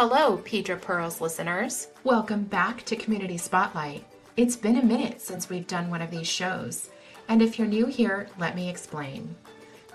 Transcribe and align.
Hello, 0.00 0.36
Pedra 0.38 0.80
Pearls 0.80 1.20
listeners. 1.20 1.88
Welcome 2.04 2.44
back 2.44 2.84
to 2.84 2.94
Community 2.94 3.36
Spotlight. 3.36 4.04
It's 4.36 4.54
been 4.54 4.76
a 4.76 4.84
minute 4.84 5.20
since 5.20 5.48
we've 5.48 5.66
done 5.66 5.90
one 5.90 6.02
of 6.02 6.12
these 6.12 6.28
shows, 6.28 6.88
and 7.26 7.42
if 7.42 7.58
you're 7.58 7.66
new 7.66 7.86
here, 7.86 8.28
let 8.38 8.54
me 8.54 8.70
explain. 8.70 9.34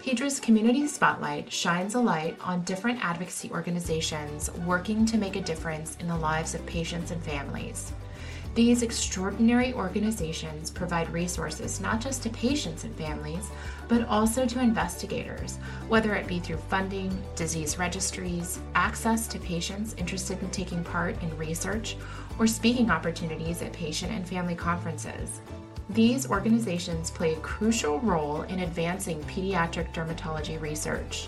Pedra's 0.01 0.41
Community 0.41 0.87
Spotlight 0.87 1.49
shines 1.49 1.95
a 1.95 2.01
light 2.01 2.37
on 2.43 2.65
different 2.65 2.99
advocacy 3.01 3.49
organizations 3.51 4.51
working 4.67 5.05
to 5.05 5.17
make 5.17 5.37
a 5.37 5.41
difference 5.41 5.95
in 6.02 6.09
the 6.09 6.17
lives 6.17 6.54
of 6.54 6.65
patients 6.65 7.11
and 7.11 7.23
families. 7.23 7.93
These 8.55 8.83
extraordinary 8.83 9.73
organizations 9.73 10.69
provide 10.69 11.09
resources 11.09 11.81
not 11.81 11.99
just 11.99 12.21
to 12.21 12.29
patients 12.29 12.83
and 12.83 12.95
families, 12.95 13.49
but 13.87 14.07
also 14.07 14.45
to 14.45 14.59
investigators, 14.59 15.57
whether 15.87 16.13
it 16.13 16.27
be 16.27 16.39
through 16.39 16.57
funding, 16.57 17.11
disease 17.36 17.79
registries, 17.79 18.59
access 18.75 19.25
to 19.29 19.39
patients 19.39 19.95
interested 19.97 20.39
in 20.43 20.51
taking 20.51 20.83
part 20.83 21.19
in 21.23 21.36
research, 21.36 21.97
or 22.37 22.45
speaking 22.45 22.92
opportunities 22.92 23.64
at 23.64 23.73
patient 23.73 24.11
and 24.11 24.28
family 24.28 24.56
conferences. 24.56 25.42
These 25.89 26.29
organizations 26.29 27.09
play 27.09 27.33
a 27.33 27.39
crucial 27.39 28.00
role 28.01 28.43
in 28.43 28.59
advancing 28.59 29.20
pediatric 29.23 29.92
dermatology 29.95 30.61
research. 30.61 31.28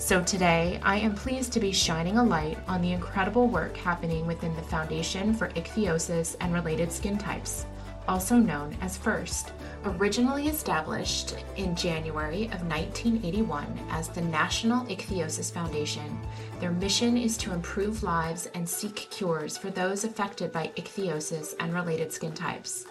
So 0.00 0.24
today, 0.24 0.80
I 0.82 0.96
am 0.96 1.14
pleased 1.14 1.52
to 1.52 1.60
be 1.60 1.72
shining 1.72 2.16
a 2.16 2.24
light 2.24 2.56
on 2.66 2.80
the 2.80 2.92
incredible 2.92 3.48
work 3.48 3.76
happening 3.76 4.26
within 4.26 4.56
the 4.56 4.62
Foundation 4.62 5.34
for 5.34 5.50
Ichthyosis 5.50 6.36
and 6.40 6.54
Related 6.54 6.90
Skin 6.90 7.18
Types, 7.18 7.66
also 8.08 8.36
known 8.36 8.74
as 8.80 8.96
FIRST. 8.96 9.52
Originally 9.84 10.48
established 10.48 11.36
in 11.56 11.76
January 11.76 12.44
of 12.46 12.66
1981 12.66 13.78
as 13.90 14.08
the 14.08 14.22
National 14.22 14.86
Ichthyosis 14.86 15.52
Foundation, 15.52 16.18
their 16.60 16.72
mission 16.72 17.18
is 17.18 17.36
to 17.36 17.52
improve 17.52 18.02
lives 18.02 18.48
and 18.54 18.66
seek 18.66 18.96
cures 19.10 19.58
for 19.58 19.68
those 19.68 20.04
affected 20.04 20.50
by 20.50 20.72
ichthyosis 20.76 21.54
and 21.60 21.74
related 21.74 22.10
skin 22.10 22.32
types. 22.32 22.86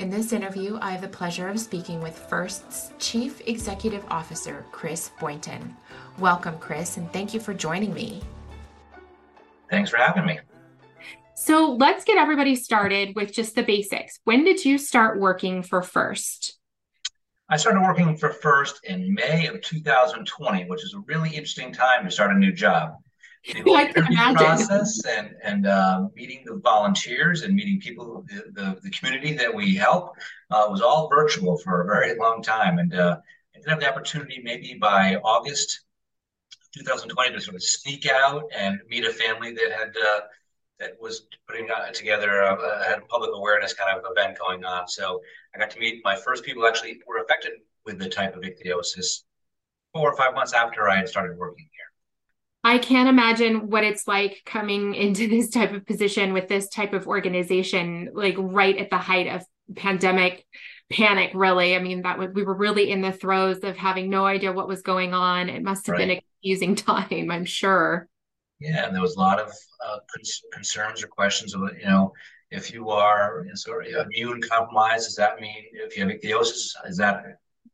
In 0.00 0.08
this 0.08 0.32
interview, 0.32 0.78
I 0.80 0.92
have 0.92 1.02
the 1.02 1.08
pleasure 1.08 1.46
of 1.46 1.60
speaking 1.60 2.00
with 2.00 2.18
First's 2.18 2.94
Chief 2.98 3.46
Executive 3.46 4.02
Officer, 4.08 4.64
Chris 4.72 5.10
Boynton. 5.20 5.76
Welcome, 6.18 6.58
Chris, 6.58 6.96
and 6.96 7.12
thank 7.12 7.34
you 7.34 7.38
for 7.38 7.52
joining 7.52 7.92
me. 7.92 8.22
Thanks 9.68 9.90
for 9.90 9.98
having 9.98 10.24
me. 10.24 10.40
So 11.36 11.76
let's 11.78 12.06
get 12.06 12.16
everybody 12.16 12.56
started 12.56 13.14
with 13.14 13.30
just 13.30 13.54
the 13.54 13.62
basics. 13.62 14.20
When 14.24 14.42
did 14.42 14.64
you 14.64 14.78
start 14.78 15.20
working 15.20 15.62
for 15.62 15.82
First? 15.82 16.58
I 17.50 17.58
started 17.58 17.82
working 17.82 18.16
for 18.16 18.30
First 18.30 18.80
in 18.84 19.12
May 19.12 19.48
of 19.48 19.60
2020, 19.60 20.64
which 20.64 20.82
is 20.82 20.94
a 20.94 21.00
really 21.00 21.28
interesting 21.28 21.74
time 21.74 22.06
to 22.06 22.10
start 22.10 22.34
a 22.34 22.38
new 22.38 22.52
job 22.52 22.94
the 23.54 23.62
whole 23.62 23.76
interview 23.76 24.16
process 24.34 25.02
and 25.06 25.34
and 25.42 25.66
uh, 25.66 26.06
meeting 26.14 26.42
the 26.44 26.56
volunteers 26.56 27.42
and 27.42 27.54
meeting 27.54 27.80
people, 27.80 28.24
the, 28.28 28.44
the, 28.52 28.80
the 28.82 28.90
community 28.90 29.34
that 29.34 29.54
we 29.54 29.74
help, 29.74 30.14
uh, 30.50 30.66
was 30.68 30.82
all 30.82 31.08
virtual 31.08 31.56
for 31.58 31.82
a 31.82 31.84
very 31.86 32.18
long 32.18 32.42
time. 32.42 32.78
And 32.78 32.94
uh, 32.94 33.16
I 33.54 33.58
did 33.58 33.68
have 33.68 33.80
the 33.80 33.88
opportunity, 33.88 34.40
maybe 34.42 34.74
by 34.74 35.16
August 35.24 35.84
2020, 36.76 37.32
to 37.32 37.40
sort 37.40 37.54
of 37.54 37.62
sneak 37.62 38.06
out 38.06 38.44
and 38.54 38.78
meet 38.88 39.04
a 39.06 39.12
family 39.12 39.52
that 39.52 39.72
had 39.72 39.88
uh, 39.96 40.20
that 40.78 41.00
was 41.00 41.26
putting 41.46 41.68
uh, 41.70 41.90
together 41.92 42.40
a, 42.40 42.54
a, 42.54 42.84
had 42.84 42.98
a 42.98 43.02
public 43.02 43.30
awareness 43.32 43.72
kind 43.72 43.96
of 43.96 44.04
event 44.10 44.38
going 44.38 44.64
on. 44.64 44.86
So 44.88 45.20
I 45.54 45.58
got 45.58 45.70
to 45.70 45.78
meet 45.78 46.02
my 46.04 46.16
first 46.16 46.44
people 46.44 46.66
actually 46.66 47.00
were 47.06 47.22
affected 47.22 47.52
with 47.86 47.98
the 47.98 48.08
type 48.08 48.36
of 48.36 48.42
ichthyosis 48.42 49.22
four 49.94 50.10
or 50.12 50.16
five 50.16 50.34
months 50.34 50.52
after 50.52 50.88
I 50.88 50.96
had 50.96 51.08
started 51.08 51.38
working 51.38 51.68
here. 51.72 51.89
I 52.62 52.78
can't 52.78 53.08
imagine 53.08 53.68
what 53.70 53.84
it's 53.84 54.06
like 54.06 54.42
coming 54.44 54.94
into 55.04 55.28
this 55.28 55.50
type 55.50 55.72
of 55.72 55.86
position 55.86 56.32
with 56.32 56.48
this 56.48 56.68
type 56.68 56.92
of 56.92 57.06
organization, 57.06 58.10
like 58.12 58.36
right 58.38 58.76
at 58.76 58.90
the 58.90 58.98
height 58.98 59.26
of 59.28 59.44
pandemic 59.76 60.46
panic, 60.90 61.30
really. 61.34 61.76
I 61.76 61.78
mean, 61.78 62.02
that 62.02 62.34
we 62.34 62.42
were 62.42 62.54
really 62.54 62.90
in 62.90 63.00
the 63.00 63.12
throes 63.12 63.58
of 63.62 63.76
having 63.76 64.10
no 64.10 64.26
idea 64.26 64.52
what 64.52 64.68
was 64.68 64.82
going 64.82 65.14
on. 65.14 65.48
It 65.48 65.62
must 65.62 65.86
have 65.86 65.94
right. 65.94 66.00
been 66.00 66.10
a 66.10 66.22
confusing 66.42 66.74
time, 67.10 67.30
I'm 67.30 67.44
sure. 67.44 68.08
Yeah, 68.58 68.86
and 68.86 68.94
there 68.94 69.02
was 69.02 69.16
a 69.16 69.20
lot 69.20 69.40
of 69.40 69.48
uh, 69.48 69.98
cons- 70.14 70.42
concerns 70.52 71.02
or 71.02 71.06
questions 71.06 71.54
of, 71.54 71.62
you 71.78 71.86
know, 71.86 72.12
if 72.50 72.74
you 72.74 72.90
are 72.90 73.46
sort 73.54 73.86
of 73.86 74.06
immune 74.06 74.42
compromised, 74.42 75.06
does 75.06 75.14
that 75.16 75.40
mean 75.40 75.64
if 75.72 75.96
you 75.96 76.04
have 76.04 76.12
ichthyosis, 76.12 76.72
is 76.86 76.96
that 76.96 77.22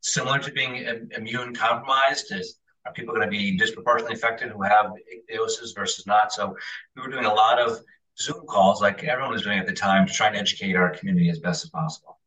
similar 0.02 0.38
to 0.38 0.52
being 0.52 1.08
immune 1.16 1.54
compromised? 1.54 2.26
Is 2.30 2.58
are 2.86 2.92
people 2.92 3.14
going 3.14 3.26
to 3.26 3.30
be 3.30 3.56
disproportionately 3.56 4.14
affected 4.14 4.50
who 4.50 4.62
have 4.62 4.86
ichthyosis 4.86 5.74
versus 5.74 6.06
not? 6.06 6.32
So 6.32 6.56
we 6.94 7.02
were 7.02 7.10
doing 7.10 7.24
a 7.24 7.34
lot 7.34 7.58
of 7.58 7.80
Zoom 8.18 8.46
calls, 8.46 8.80
like 8.80 9.04
everyone 9.04 9.32
was 9.32 9.42
doing 9.42 9.58
at 9.58 9.66
the 9.66 9.72
time, 9.72 10.06
to 10.06 10.12
try 10.12 10.28
and 10.28 10.36
educate 10.36 10.76
our 10.76 10.90
community 10.90 11.28
as 11.28 11.38
best 11.38 11.64
as 11.64 11.70
possible. 11.70 12.18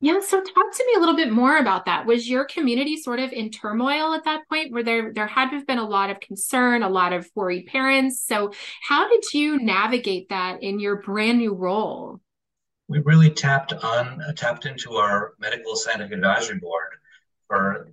Yeah, 0.00 0.20
so 0.20 0.42
talk 0.42 0.72
to 0.72 0.86
me 0.86 0.92
a 0.94 1.00
little 1.00 1.16
bit 1.16 1.32
more 1.32 1.56
about 1.56 1.86
that. 1.86 2.04
Was 2.04 2.28
your 2.28 2.44
community 2.44 2.98
sort 2.98 3.18
of 3.18 3.32
in 3.32 3.50
turmoil 3.50 4.12
at 4.12 4.24
that 4.24 4.46
point 4.48 4.70
where 4.70 4.82
there 4.82 5.12
there 5.14 5.26
had 5.26 5.50
to 5.50 5.56
have 5.56 5.66
been 5.66 5.78
a 5.78 5.88
lot 5.88 6.10
of 6.10 6.20
concern, 6.20 6.82
a 6.82 6.88
lot 6.88 7.14
of 7.14 7.28
worried 7.34 7.66
parents? 7.66 8.20
So 8.20 8.52
how 8.82 9.08
did 9.08 9.24
you 9.32 9.58
navigate 9.58 10.28
that 10.28 10.62
in 10.62 10.80
your 10.80 10.96
brand 11.00 11.38
new 11.38 11.54
role? 11.54 12.20
We 12.88 13.00
really 13.00 13.30
tapped 13.30 13.72
on 13.72 14.22
tapped 14.36 14.66
into 14.66 14.92
our 14.96 15.32
medical 15.38 15.74
scientific 15.76 16.12
advisory 16.12 16.58
board 16.58 16.90
for 17.48 17.88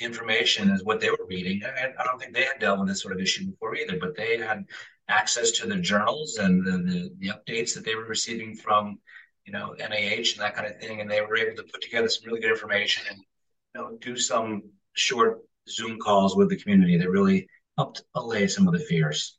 information 0.00 0.70
is 0.70 0.84
what 0.84 1.00
they 1.00 1.10
were 1.10 1.26
reading. 1.28 1.62
I, 1.64 1.92
I 1.98 2.04
don't 2.04 2.18
think 2.18 2.34
they 2.34 2.44
had 2.44 2.58
dealt 2.60 2.80
with 2.80 2.88
this 2.88 3.00
sort 3.00 3.14
of 3.14 3.20
issue 3.20 3.46
before 3.46 3.76
either, 3.76 3.98
but 3.98 4.16
they 4.16 4.38
had 4.38 4.64
access 5.08 5.50
to 5.52 5.66
the 5.66 5.76
journals 5.76 6.38
and 6.38 6.64
the, 6.64 6.72
the, 6.72 7.10
the 7.18 7.28
updates 7.28 7.74
that 7.74 7.84
they 7.84 7.94
were 7.94 8.04
receiving 8.04 8.54
from, 8.56 8.98
you 9.44 9.52
know, 9.52 9.74
NIH 9.78 10.34
and 10.34 10.42
that 10.42 10.54
kind 10.56 10.66
of 10.66 10.80
thing, 10.80 11.00
and 11.00 11.10
they 11.10 11.20
were 11.20 11.36
able 11.36 11.56
to 11.56 11.70
put 11.70 11.82
together 11.82 12.08
some 12.08 12.26
really 12.26 12.40
good 12.40 12.52
information 12.52 13.04
and 13.10 13.18
you 13.18 13.80
know 13.80 13.96
do 14.00 14.16
some 14.16 14.62
short 14.94 15.40
Zoom 15.68 15.98
calls 15.98 16.36
with 16.36 16.48
the 16.48 16.56
community 16.56 16.96
that 16.96 17.10
really 17.10 17.46
helped 17.76 18.02
allay 18.14 18.46
some 18.46 18.66
of 18.66 18.74
the 18.74 18.80
fears. 18.80 19.38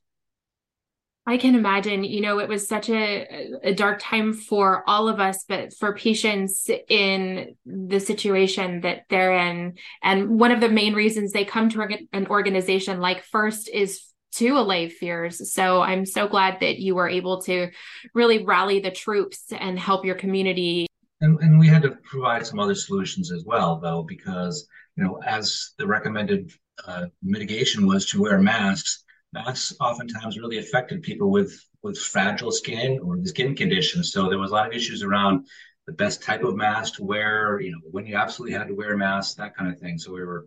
I 1.28 1.38
can 1.38 1.56
imagine, 1.56 2.04
you 2.04 2.20
know, 2.20 2.38
it 2.38 2.48
was 2.48 2.68
such 2.68 2.88
a, 2.88 3.26
a 3.64 3.74
dark 3.74 3.98
time 4.00 4.32
for 4.32 4.88
all 4.88 5.08
of 5.08 5.18
us, 5.18 5.44
but 5.48 5.74
for 5.74 5.96
patients 5.96 6.70
in 6.88 7.56
the 7.66 7.98
situation 7.98 8.82
that 8.82 9.06
they're 9.10 9.32
in. 9.32 9.74
And 10.04 10.38
one 10.38 10.52
of 10.52 10.60
the 10.60 10.68
main 10.68 10.94
reasons 10.94 11.32
they 11.32 11.44
come 11.44 11.68
to 11.70 11.82
an 12.12 12.28
organization 12.28 13.00
like 13.00 13.24
First 13.24 13.68
is 13.68 14.02
to 14.34 14.50
allay 14.50 14.88
fears. 14.88 15.52
So 15.52 15.80
I'm 15.80 16.06
so 16.06 16.28
glad 16.28 16.60
that 16.60 16.78
you 16.78 16.94
were 16.94 17.08
able 17.08 17.42
to 17.42 17.70
really 18.14 18.44
rally 18.44 18.78
the 18.78 18.90
troops 18.90 19.46
and 19.50 19.78
help 19.78 20.04
your 20.04 20.14
community. 20.14 20.86
And, 21.22 21.40
and 21.40 21.58
we 21.58 21.66
had 21.66 21.82
to 21.82 21.96
provide 22.04 22.46
some 22.46 22.60
other 22.60 22.74
solutions 22.74 23.32
as 23.32 23.42
well, 23.44 23.80
though, 23.80 24.02
because, 24.02 24.68
you 24.94 25.02
know, 25.02 25.20
as 25.26 25.72
the 25.78 25.86
recommended 25.86 26.52
uh, 26.86 27.06
mitigation 27.22 27.86
was 27.86 28.06
to 28.10 28.20
wear 28.20 28.38
masks, 28.38 29.02
that's 29.44 29.74
oftentimes 29.80 30.38
really 30.38 30.58
affected 30.58 31.02
people 31.02 31.30
with 31.30 31.60
with 31.82 31.98
fragile 31.98 32.50
skin 32.50 32.98
or 33.02 33.16
the 33.16 33.28
skin 33.28 33.54
conditions. 33.54 34.12
So 34.12 34.28
there 34.28 34.38
was 34.38 34.50
a 34.50 34.54
lot 34.54 34.66
of 34.66 34.72
issues 34.72 35.02
around 35.02 35.46
the 35.86 35.92
best 35.92 36.22
type 36.22 36.42
of 36.42 36.56
mask 36.56 36.96
to 36.96 37.04
wear, 37.04 37.60
you 37.60 37.70
know, 37.70 37.78
when 37.90 38.06
you 38.06 38.16
absolutely 38.16 38.56
had 38.58 38.68
to 38.68 38.74
wear 38.74 38.94
a 38.94 38.98
mask, 38.98 39.36
that 39.36 39.56
kind 39.56 39.72
of 39.72 39.78
thing. 39.78 39.98
So 39.98 40.12
we 40.12 40.24
were 40.24 40.46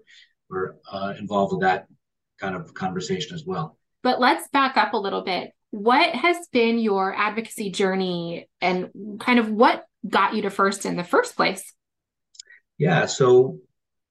were 0.49 0.77
uh, 0.91 1.13
involved 1.17 1.53
with 1.53 1.61
that 1.61 1.87
kind 2.39 2.55
of 2.55 2.73
conversation 2.73 3.35
as 3.35 3.45
well. 3.45 3.77
But 4.01 4.19
let's 4.19 4.47
back 4.49 4.77
up 4.77 4.93
a 4.93 4.97
little 4.97 5.21
bit. 5.21 5.51
What 5.71 6.15
has 6.15 6.47
been 6.51 6.79
your 6.79 7.13
advocacy 7.13 7.69
journey 7.69 8.49
and 8.59 8.89
kind 9.19 9.39
of 9.39 9.49
what 9.49 9.85
got 10.07 10.33
you 10.33 10.41
to 10.43 10.49
first 10.49 10.85
in 10.85 10.95
the 10.95 11.03
first 11.03 11.35
place? 11.35 11.73
Yeah, 12.77 13.05
so 13.05 13.59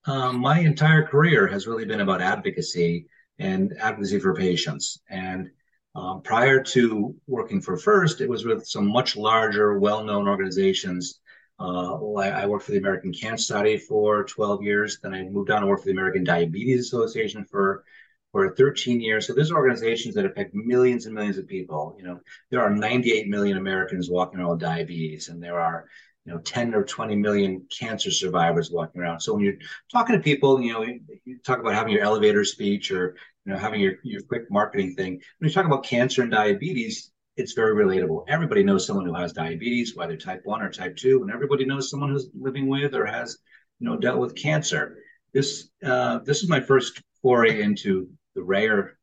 um, 0.05 0.39
my 0.41 0.61
entire 0.61 1.07
career 1.07 1.47
has 1.49 1.67
really 1.67 1.85
been 1.85 2.01
about 2.01 2.21
advocacy 2.21 3.07
and 3.39 3.75
advocacy 3.81 4.19
for 4.19 4.35
patients. 4.35 5.01
And 5.09 5.51
um, 5.95 6.23
prior 6.23 6.63
to 6.63 7.15
working 7.27 7.61
for 7.61 7.77
First, 7.77 8.21
it 8.21 8.29
was 8.29 8.45
with 8.45 8.67
some 8.67 8.87
much 8.87 9.17
larger, 9.17 9.79
well-known 9.79 10.29
organizations. 10.29 11.21
Uh, 11.61 12.15
I, 12.15 12.29
I, 12.43 12.47
worked 12.47 12.67
for 12.67 12.71
the 12.71 12.79
American 12.79 13.13
Cancer 13.13 13.43
Society 13.43 13.79
for 13.79 14.23
12 14.25 14.63
years. 14.63 15.01
Then 15.03 15.13
I 15.13 15.25
moved 15.25 15.51
on 15.51 15.63
to 15.63 15.67
work 15.67 15.81
for 15.81 15.87
the 15.87 15.93
American 15.93 16.23
Diabetes 16.23 16.81
Association 16.87 17.45
for 17.45 17.85
for 18.31 18.55
13 18.55 19.01
years. 19.01 19.27
So 19.27 19.33
there's 19.33 19.51
organizations 19.51 20.15
that 20.15 20.27
affect 20.27 20.55
millions 20.55 21.07
and 21.07 21.15
millions 21.15 21.39
of 21.39 21.49
people. 21.49 21.97
You 21.99 22.05
know, 22.05 22.21
there 22.51 22.61
are 22.61 22.71
98 22.71 23.27
million 23.29 23.57
Americans 23.57 24.11
walking 24.11 24.39
around 24.39 24.51
with 24.51 24.61
diabetes, 24.61 25.29
and 25.29 25.43
there 25.43 25.59
are 25.59 25.89
you 26.29 26.35
know 26.35 26.41
10 26.41 26.75
or 26.75 26.85
20 26.85 27.17
million 27.17 27.67
cancer 27.71 28.11
survivors 28.11 28.71
walking 28.71 29.01
around. 29.01 29.19
So 29.19 29.33
when 29.33 29.43
you're 29.43 29.55
talking 29.91 30.15
to 30.15 30.23
people 30.23 30.61
you 30.61 30.75
know 30.75 30.83
you, 31.25 31.39
talk 31.39 31.59
about 31.59 31.73
having 31.73 31.95
your 31.95 32.03
elevator 32.03 32.45
speech 32.45 32.91
or 32.91 33.17
you 33.47 33.53
know 33.53 33.59
having 33.59 33.81
your, 33.81 33.95
your 34.03 34.21
quick 34.21 34.43
marketing 34.51 34.95
thing. 34.95 35.13
When 35.39 35.49
you 35.49 35.55
talk 35.55 35.65
about 35.65 35.85
cancer 35.85 36.21
and 36.21 36.31
diabetes 36.31 37.11
it's 37.39 37.55
very 37.55 37.73
relatable. 37.83 38.25
Everybody 38.29 38.63
knows 38.63 38.85
someone 38.85 39.07
who 39.07 39.15
has 39.15 39.33
diabetes 39.33 39.97
whether 39.97 40.17
type 40.19 40.43
1 40.45 40.61
or 40.61 40.71
type 40.71 40.97
2 40.97 41.23
and 41.23 41.31
everybody 41.31 41.65
knows 41.65 41.89
someone 41.89 42.11
who's 42.11 42.29
living 42.39 42.69
with 42.69 42.95
or 42.95 43.07
has 43.07 43.39
you 43.81 43.89
know 43.89 43.97
dealt 43.97 44.19
with 44.19 44.37
cancer. 44.37 44.99
This 45.33 45.71
uh, 45.83 46.19
this 46.27 46.43
is 46.43 46.51
my 46.51 46.61
first 46.61 47.01
foray 47.23 47.63
into 47.63 48.11
the 48.35 48.43
rare 48.43 48.98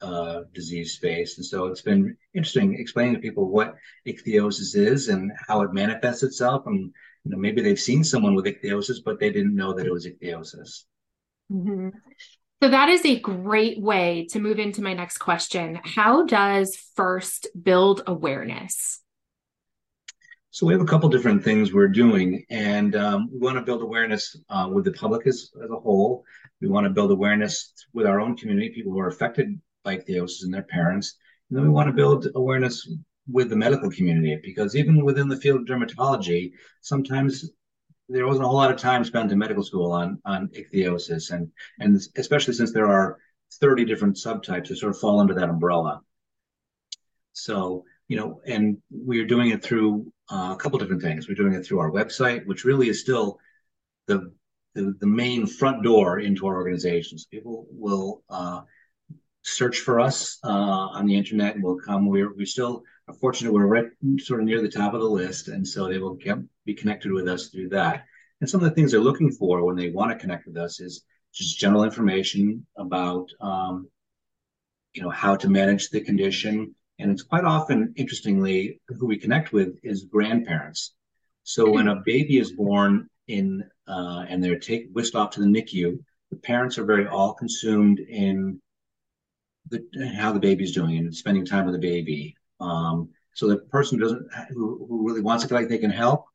uh, 0.00 0.40
disease 0.52 0.94
space. 0.94 1.38
And 1.38 1.46
so 1.46 1.66
it's 1.66 1.82
been 1.82 2.16
interesting 2.34 2.78
explaining 2.78 3.14
to 3.14 3.20
people 3.20 3.48
what 3.48 3.74
ichthyosis 4.06 4.76
is 4.76 5.08
and 5.08 5.32
how 5.46 5.62
it 5.62 5.72
manifests 5.72 6.22
itself. 6.22 6.64
And 6.66 6.92
you 7.24 7.30
know, 7.30 7.38
maybe 7.38 7.62
they've 7.62 7.80
seen 7.80 8.04
someone 8.04 8.34
with 8.34 8.46
ichthyosis, 8.46 8.98
but 9.04 9.18
they 9.18 9.30
didn't 9.30 9.56
know 9.56 9.72
that 9.72 9.86
it 9.86 9.92
was 9.92 10.06
ichthyosis. 10.06 10.84
Mm-hmm. 11.52 11.88
So 12.62 12.68
that 12.68 12.88
is 12.88 13.04
a 13.04 13.20
great 13.20 13.80
way 13.80 14.26
to 14.30 14.40
move 14.40 14.58
into 14.58 14.82
my 14.82 14.92
next 14.92 15.18
question. 15.18 15.78
How 15.84 16.24
does 16.24 16.76
FIRST 16.96 17.46
build 17.60 18.02
awareness? 18.06 19.00
So 20.50 20.66
we 20.66 20.72
have 20.72 20.82
a 20.82 20.86
couple 20.86 21.08
different 21.08 21.44
things 21.44 21.72
we're 21.72 21.86
doing, 21.86 22.44
and 22.50 22.96
um, 22.96 23.28
we 23.30 23.38
want 23.38 23.58
to 23.58 23.62
build 23.62 23.82
awareness 23.82 24.36
uh, 24.48 24.68
with 24.72 24.84
the 24.84 24.92
public 24.92 25.26
as, 25.28 25.50
as 25.62 25.70
a 25.70 25.76
whole. 25.76 26.24
We 26.60 26.66
want 26.66 26.84
to 26.84 26.90
build 26.90 27.12
awareness 27.12 27.72
with 27.92 28.06
our 28.06 28.18
own 28.18 28.36
community, 28.36 28.70
people 28.70 28.92
who 28.92 28.98
are 28.98 29.06
affected 29.06 29.60
by 29.88 29.96
ichthyosis 29.96 30.44
and 30.44 30.52
their 30.52 30.62
parents. 30.62 31.16
And 31.48 31.56
then 31.56 31.64
we 31.64 31.70
want 31.70 31.88
to 31.88 31.94
build 31.94 32.28
awareness 32.34 32.88
with 33.30 33.48
the 33.50 33.56
medical 33.56 33.90
community 33.90 34.38
because 34.42 34.76
even 34.76 35.04
within 35.04 35.28
the 35.28 35.36
field 35.36 35.60
of 35.60 35.66
dermatology, 35.66 36.52
sometimes 36.82 37.50
there 38.08 38.26
wasn't 38.26 38.44
a 38.44 38.48
whole 38.48 38.56
lot 38.56 38.70
of 38.70 38.78
time 38.78 39.04
spent 39.04 39.32
in 39.32 39.38
medical 39.38 39.62
school 39.62 39.92
on 39.92 40.20
on 40.24 40.48
ichthyosis, 40.48 41.30
and 41.30 41.50
and 41.78 42.00
especially 42.16 42.54
since 42.54 42.72
there 42.72 42.88
are 42.88 43.18
30 43.60 43.84
different 43.84 44.16
subtypes 44.16 44.68
that 44.68 44.76
sort 44.78 44.94
of 44.94 45.00
fall 45.00 45.20
under 45.20 45.34
that 45.34 45.48
umbrella. 45.48 46.00
So 47.32 47.84
you 48.08 48.16
know, 48.16 48.40
and 48.46 48.78
we're 48.90 49.26
doing 49.26 49.50
it 49.50 49.62
through 49.62 50.10
uh, 50.30 50.54
a 50.54 50.56
couple 50.56 50.78
different 50.78 51.02
things. 51.02 51.28
We're 51.28 51.42
doing 51.42 51.52
it 51.52 51.64
through 51.64 51.80
our 51.80 51.90
website, 51.90 52.46
which 52.46 52.64
really 52.64 52.88
is 52.88 53.00
still 53.00 53.38
the 54.06 54.32
the, 54.74 54.94
the 55.00 55.06
main 55.06 55.46
front 55.46 55.82
door 55.82 56.20
into 56.20 56.46
our 56.46 56.56
organizations. 56.56 57.26
People 57.26 57.66
will 57.70 58.22
uh, 58.30 58.60
search 59.48 59.80
for 59.80 60.00
us 60.00 60.38
uh, 60.44 60.48
on 60.48 61.06
the 61.06 61.16
internet 61.16 61.54
and 61.54 61.64
will 61.64 61.78
come. 61.78 62.06
We're 62.06 62.32
we 62.34 62.44
still 62.44 62.82
are 63.08 63.14
fortunate. 63.14 63.52
We're 63.52 63.66
right 63.66 63.86
sort 64.18 64.40
of 64.40 64.46
near 64.46 64.60
the 64.60 64.68
top 64.68 64.94
of 64.94 65.00
the 65.00 65.08
list, 65.08 65.48
and 65.48 65.66
so 65.66 65.88
they 65.88 65.98
will 65.98 66.14
get, 66.14 66.38
be 66.64 66.74
connected 66.74 67.12
with 67.12 67.28
us 67.28 67.48
through 67.48 67.70
that. 67.70 68.04
And 68.40 68.48
some 68.48 68.62
of 68.62 68.68
the 68.68 68.74
things 68.74 68.92
they're 68.92 69.00
looking 69.00 69.32
for 69.32 69.64
when 69.64 69.76
they 69.76 69.90
want 69.90 70.10
to 70.12 70.18
connect 70.18 70.46
with 70.46 70.56
us 70.56 70.80
is 70.80 71.04
just 71.32 71.58
general 71.58 71.84
information 71.84 72.66
about 72.76 73.28
um, 73.40 73.88
you 74.92 75.02
know 75.02 75.10
how 75.10 75.36
to 75.36 75.48
manage 75.48 75.90
the 75.90 76.00
condition. 76.00 76.74
And 77.00 77.12
it's 77.12 77.22
quite 77.22 77.44
often, 77.44 77.94
interestingly, 77.96 78.80
who 78.88 79.06
we 79.06 79.18
connect 79.18 79.52
with 79.52 79.78
is 79.84 80.04
grandparents. 80.04 80.94
So 81.44 81.70
when 81.70 81.88
a 81.88 82.02
baby 82.04 82.38
is 82.38 82.52
born 82.52 83.08
in 83.28 83.64
uh, 83.86 84.24
and 84.28 84.42
they're 84.42 84.58
take, 84.58 84.88
whisked 84.92 85.14
off 85.14 85.30
to 85.30 85.40
the 85.40 85.46
NICU, 85.46 85.98
the 86.30 86.36
parents 86.36 86.76
are 86.76 86.84
very 86.84 87.06
all 87.06 87.34
consumed 87.34 88.00
in 88.00 88.60
the, 89.70 90.12
how 90.16 90.32
the 90.32 90.40
baby's 90.40 90.74
doing 90.74 90.98
and 90.98 91.14
spending 91.14 91.44
time 91.44 91.66
with 91.66 91.74
the 91.74 91.80
baby. 91.80 92.36
Um, 92.60 93.10
so 93.34 93.46
the 93.46 93.58
person 93.58 93.98
who 93.98 94.04
doesn't 94.04 94.26
who, 94.50 94.86
who 94.88 95.06
really 95.06 95.20
wants 95.20 95.42
to 95.42 95.48
feel 95.48 95.58
like 95.58 95.68
they 95.68 95.78
can 95.78 95.90
help 95.90 96.26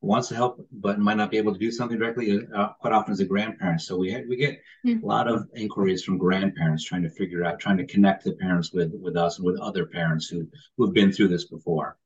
wants 0.00 0.28
to 0.28 0.34
help 0.34 0.64
but 0.72 0.98
might 0.98 1.16
not 1.16 1.30
be 1.30 1.38
able 1.38 1.52
to 1.52 1.58
do 1.58 1.70
something 1.70 1.98
directly 1.98 2.46
uh, 2.54 2.68
quite 2.80 2.92
often 2.92 3.12
as 3.12 3.20
a 3.20 3.24
grandparent 3.24 3.80
so 3.80 3.96
we 3.96 4.24
we 4.28 4.36
get 4.36 4.60
mm-hmm. 4.86 5.02
a 5.02 5.06
lot 5.06 5.26
of 5.26 5.48
inquiries 5.54 6.04
from 6.04 6.18
grandparents 6.18 6.84
trying 6.84 7.02
to 7.02 7.10
figure 7.10 7.44
out 7.44 7.58
trying 7.58 7.76
to 7.76 7.86
connect 7.86 8.24
the 8.24 8.32
parents 8.32 8.72
with 8.72 8.92
with 9.00 9.16
us 9.16 9.38
and 9.38 9.46
with 9.46 9.58
other 9.60 9.86
parents 9.86 10.28
who 10.28 10.46
who 10.76 10.84
have 10.84 10.94
been 10.94 11.12
through 11.12 11.28
this 11.28 11.44
before. 11.44 11.96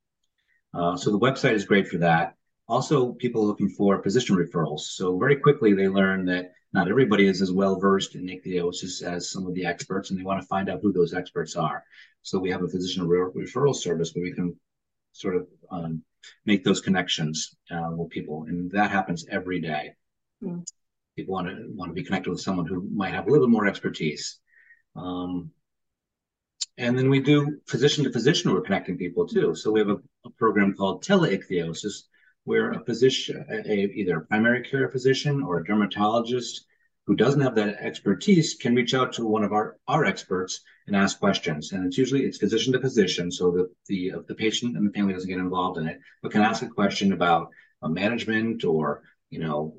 Uh, 0.73 0.97
so 0.97 1.11
the 1.11 1.19
website 1.19 1.55
is 1.55 1.65
great 1.65 1.89
for 1.89 1.99
that. 1.99 2.37
Also 2.69 3.13
people 3.13 3.47
looking 3.47 3.69
for 3.69 4.03
physician 4.03 4.37
referrals. 4.37 4.81
So 4.81 5.19
very 5.19 5.37
quickly 5.37 5.75
they 5.75 5.89
learn 5.89 6.25
that 6.27 6.53
not 6.73 6.89
everybody 6.89 7.27
is 7.27 7.43
as 7.43 7.53
well 7.53 7.79
versed 7.79 8.15
in 8.15 8.27
ichthyosis 8.27 9.03
as 9.03 9.31
some 9.31 9.47
of 9.47 9.55
the 9.55 9.67
experts, 9.67 10.11
and 10.11 10.19
they 10.19 10.25
want 10.25 10.41
to 10.41 10.47
find 10.47 10.69
out 10.69 10.81
who 10.83 10.93
those 10.93 11.15
experts 11.15 11.57
are. 11.57 11.85
So 12.23 12.39
we 12.39 12.51
have 12.51 12.63
a 12.63 12.69
physician 12.69 13.07
re- 13.09 13.45
referral 13.45 13.75
service 13.75 14.13
where 14.15 14.23
we 14.23 14.33
can 14.33 14.59
sort 15.13 15.37
of 15.37 15.49
um, 15.71 16.03
make 16.47 16.65
those 16.65 16.81
connections 16.81 17.57
uh, 17.71 17.91
with 17.93 18.11
people, 18.11 18.45
and 18.49 18.71
that 18.71 18.91
happens 18.91 19.27
every 19.31 19.61
day. 19.61 19.95
Mm. 20.43 20.65
People 21.17 21.35
want 21.35 21.49
to 21.49 21.67
want 21.75 21.91
to 21.91 21.95
be 21.95 22.05
connected 22.05 22.31
with 22.31 22.41
someone 22.41 22.67
who 22.67 22.89
might 22.95 23.15
have 23.15 23.27
a 23.27 23.31
little 23.31 23.49
more 23.49 23.67
expertise. 23.67 24.39
Um, 24.95 25.51
and 26.79 26.97
then 26.97 27.11
we 27.11 27.21
do 27.21 27.59
physician 27.67 28.05
to 28.05 28.13
physician, 28.13 28.53
we're 28.53 28.63
connecting 28.63 28.97
people 28.97 29.27
too. 29.27 29.55
So 29.55 29.71
we 29.71 29.81
have 29.81 29.91
a, 29.91 29.99
a 30.25 30.31
program 30.39 30.75
called 30.75 31.05
teleichthyosis, 31.05 32.05
where 32.45 32.73
a 32.73 32.85
physician, 32.85 33.45
a, 33.51 33.71
either 33.71 34.19
a 34.19 34.27
primary 34.27 34.63
care 34.63 34.89
physician 34.89 35.43
or 35.43 35.59
a 35.59 35.65
dermatologist 35.65 36.67
who 37.07 37.17
doesn't 37.17 37.41
have 37.41 37.55
that 37.57 37.77
expertise 37.81 38.55
can 38.55 38.75
reach 38.75 38.95
out 38.95 39.13
to 39.13 39.27
one 39.27 39.43
of 39.43 39.53
our, 39.53 39.77
our 39.89 40.05
experts 40.05 40.61
and 40.87 40.97
ask 40.97 41.19
questions. 41.19 41.73
And 41.73 41.87
it's 41.87 41.99
usually 41.99 42.25
it's 42.25 42.39
physician 42.39 42.73
to 42.73 42.81
physician, 42.81 43.31
so 43.31 43.51
that 43.53 43.69
the 43.87 44.13
the 44.29 44.35
patient 44.35 44.77
and 44.77 44.89
the 44.89 44.93
family 44.93 45.15
doesn't 45.15 45.29
get 45.29 45.39
involved 45.39 45.79
in 45.79 45.87
it, 45.87 46.01
but 46.23 46.33
can 46.33 46.43
ask 46.43 46.63
a 46.63 46.69
question 46.69 47.13
about 47.13 47.49
uh, 47.83 47.89
management 47.89 48.65
or 48.65 49.03
you 49.31 49.41
know 49.41 49.75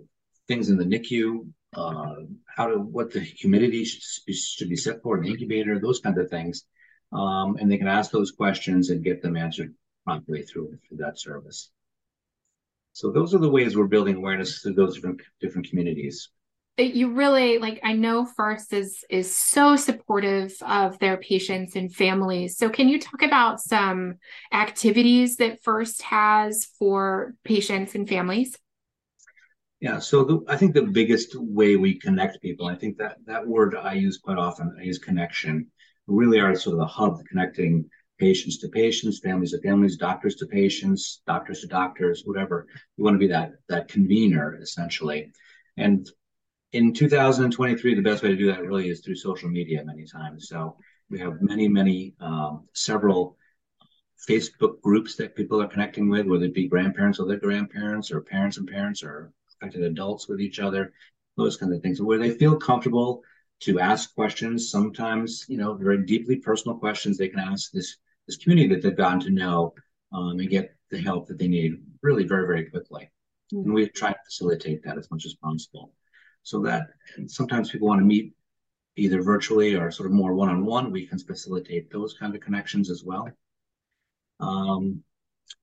things 0.48 0.70
in 0.70 0.78
the 0.78 0.86
NICU, 0.86 1.48
uh, 1.76 2.16
how 2.48 2.68
to 2.68 2.78
what 2.78 3.12
the 3.12 3.20
humidity 3.20 3.86
should 3.86 4.70
be, 4.70 4.76
set 4.76 5.02
for 5.02 5.22
the 5.22 5.30
incubator, 5.30 5.80
those 5.80 6.00
kinds 6.00 6.18
of 6.18 6.30
things. 6.30 6.66
Um, 7.14 7.58
and 7.60 7.70
they 7.70 7.78
can 7.78 7.88
ask 7.88 8.12
those 8.12 8.32
questions 8.32 8.90
and 8.90 9.04
get 9.04 9.22
them 9.22 9.36
answered 9.36 9.74
promptly 10.06 10.44
through, 10.44 10.78
through 10.88 10.98
that 10.98 11.20
service. 11.20 11.72
So 12.94 13.12
those 13.12 13.34
are 13.34 13.40
the 13.40 13.50
ways 13.50 13.76
we're 13.76 13.88
building 13.88 14.18
awareness 14.18 14.60
through 14.60 14.74
those 14.74 14.96
different 14.96 15.22
different 15.40 15.70
communities. 15.70 16.30
You 16.78 17.12
really 17.12 17.60
like 17.60 17.80
I 17.84 17.94
know 17.94 18.26
First 18.26 18.74
is 18.74 19.06
is 19.10 19.34
so 19.34 19.76
supportive 19.76 20.54
of 20.62 20.98
their 21.00 21.18
patients 21.18 21.76
and 21.76 21.94
families. 21.94 22.58
So 22.58 22.70
can 22.70 22.90
you 22.90 23.00
talk 23.00 23.22
about 23.22 23.62
some 23.62 24.16
activities 24.52 25.38
that 25.38 25.62
First 25.64 26.02
has 26.02 26.66
for 26.80 27.36
patients 27.44 27.94
and 27.94 28.08
families? 28.10 28.58
Yeah, 29.80 29.98
so 29.98 30.24
the, 30.24 30.40
I 30.48 30.58
think 30.58 30.74
the 30.74 30.84
biggest 30.84 31.36
way 31.36 31.76
we 31.76 32.00
connect 32.00 32.42
people, 32.42 32.68
I 32.68 32.76
think 32.76 32.98
that 32.98 33.18
that 33.26 33.48
word 33.48 33.76
I 33.76 33.94
use 33.94 34.20
quite 34.20 34.38
often, 34.38 34.76
I 34.80 34.84
use 34.84 35.00
connection. 35.00 35.68
We 36.08 36.26
really 36.26 36.40
are 36.40 36.54
sort 36.56 36.74
of 36.74 36.80
the 36.80 36.86
hub 36.86 37.18
connecting 37.26 37.90
patients 38.22 38.60
to 38.60 38.70
patients, 38.70 39.20
families 39.20 39.52
to 39.52 39.60
families, 39.62 39.98
doctors 39.98 40.36
to 40.36 40.46
patients, 40.46 41.22
doctors 41.26 41.62
to 41.62 41.68
doctors, 41.68 42.22
whatever. 42.24 42.68
You 42.96 43.04
want 43.04 43.16
to 43.16 43.20
be 43.20 43.28
that 43.28 43.54
that 43.68 43.88
convener 43.88 44.60
essentially. 44.62 45.32
And 45.76 46.08
in 46.72 46.94
2023, 46.94 47.96
the 47.96 48.02
best 48.02 48.22
way 48.22 48.30
to 48.30 48.36
do 48.38 48.46
that 48.46 48.62
really 48.62 48.90
is 48.90 49.00
through 49.02 49.16
social 49.16 49.50
media 49.50 49.84
many 49.84 50.06
times. 50.06 50.48
So 50.48 50.78
we 51.10 51.20
have 51.20 51.42
many, 51.42 51.68
many, 51.68 52.14
um, 52.22 52.68
several 52.74 53.38
Facebook 54.30 54.80
groups 54.82 55.16
that 55.16 55.36
people 55.36 55.60
are 55.60 55.68
connecting 55.68 56.08
with, 56.08 56.28
whether 56.28 56.46
it 56.46 56.54
be 56.54 56.68
grandparents 56.68 57.18
with 57.18 57.28
their 57.28 57.40
grandparents 57.40 58.12
or 58.12 58.22
parents 58.22 58.58
and 58.58 58.68
parents 58.68 59.02
or 59.04 59.34
affected 59.56 59.84
adults 59.84 60.30
with 60.30 60.40
each 60.40 60.60
other, 60.60 60.94
those 61.38 61.58
kinds 61.58 61.74
of 61.76 61.82
things, 61.82 62.00
where 62.00 62.20
they 62.20 62.38
feel 62.38 62.56
comfortable 62.56 63.24
to 63.62 63.80
ask 63.80 64.14
questions. 64.14 64.70
Sometimes, 64.70 65.46
you 65.48 65.58
know, 65.58 65.74
very 65.74 66.06
deeply 66.06 66.36
personal 66.36 66.78
questions 66.78 67.18
they 67.18 67.30
can 67.30 67.40
ask 67.40 67.72
this 67.72 67.98
this 68.28 68.38
community 68.38 68.74
that 68.74 68.82
they've 68.82 68.98
gotten 68.98 69.20
to 69.22 69.30
know 69.30 69.74
um, 70.14 70.40
and 70.40 70.50
get 70.50 70.76
the 70.90 71.02
help 71.02 71.28
that 71.28 71.38
they 71.38 71.48
need 71.48 71.82
really 72.02 72.26
very, 72.26 72.46
very 72.46 72.70
quickly. 72.70 73.10
Mm-hmm. 73.54 73.66
And 73.66 73.74
we 73.74 73.88
try 73.90 74.12
to 74.12 74.20
facilitate 74.26 74.84
that 74.84 74.98
as 74.98 75.10
much 75.12 75.26
as 75.26 75.34
possible. 75.36 75.94
So 76.44 76.62
that 76.64 76.88
sometimes 77.28 77.70
people 77.70 77.88
want 77.88 78.02
to 78.02 78.06
meet 78.06 78.34
either 78.96 79.22
virtually 79.22 79.76
or 79.76 79.92
sort 79.92 80.08
of 80.08 80.14
more 80.14 80.34
one-on-one. 80.34 80.92
We 80.92 81.06
can 81.06 81.20
facilitate 81.20 81.92
those 81.92 82.16
kind 82.16 82.34
of 82.36 82.42
connections 82.42 82.90
as 82.90 83.04
well. 83.04 83.30
Um, 84.40 85.04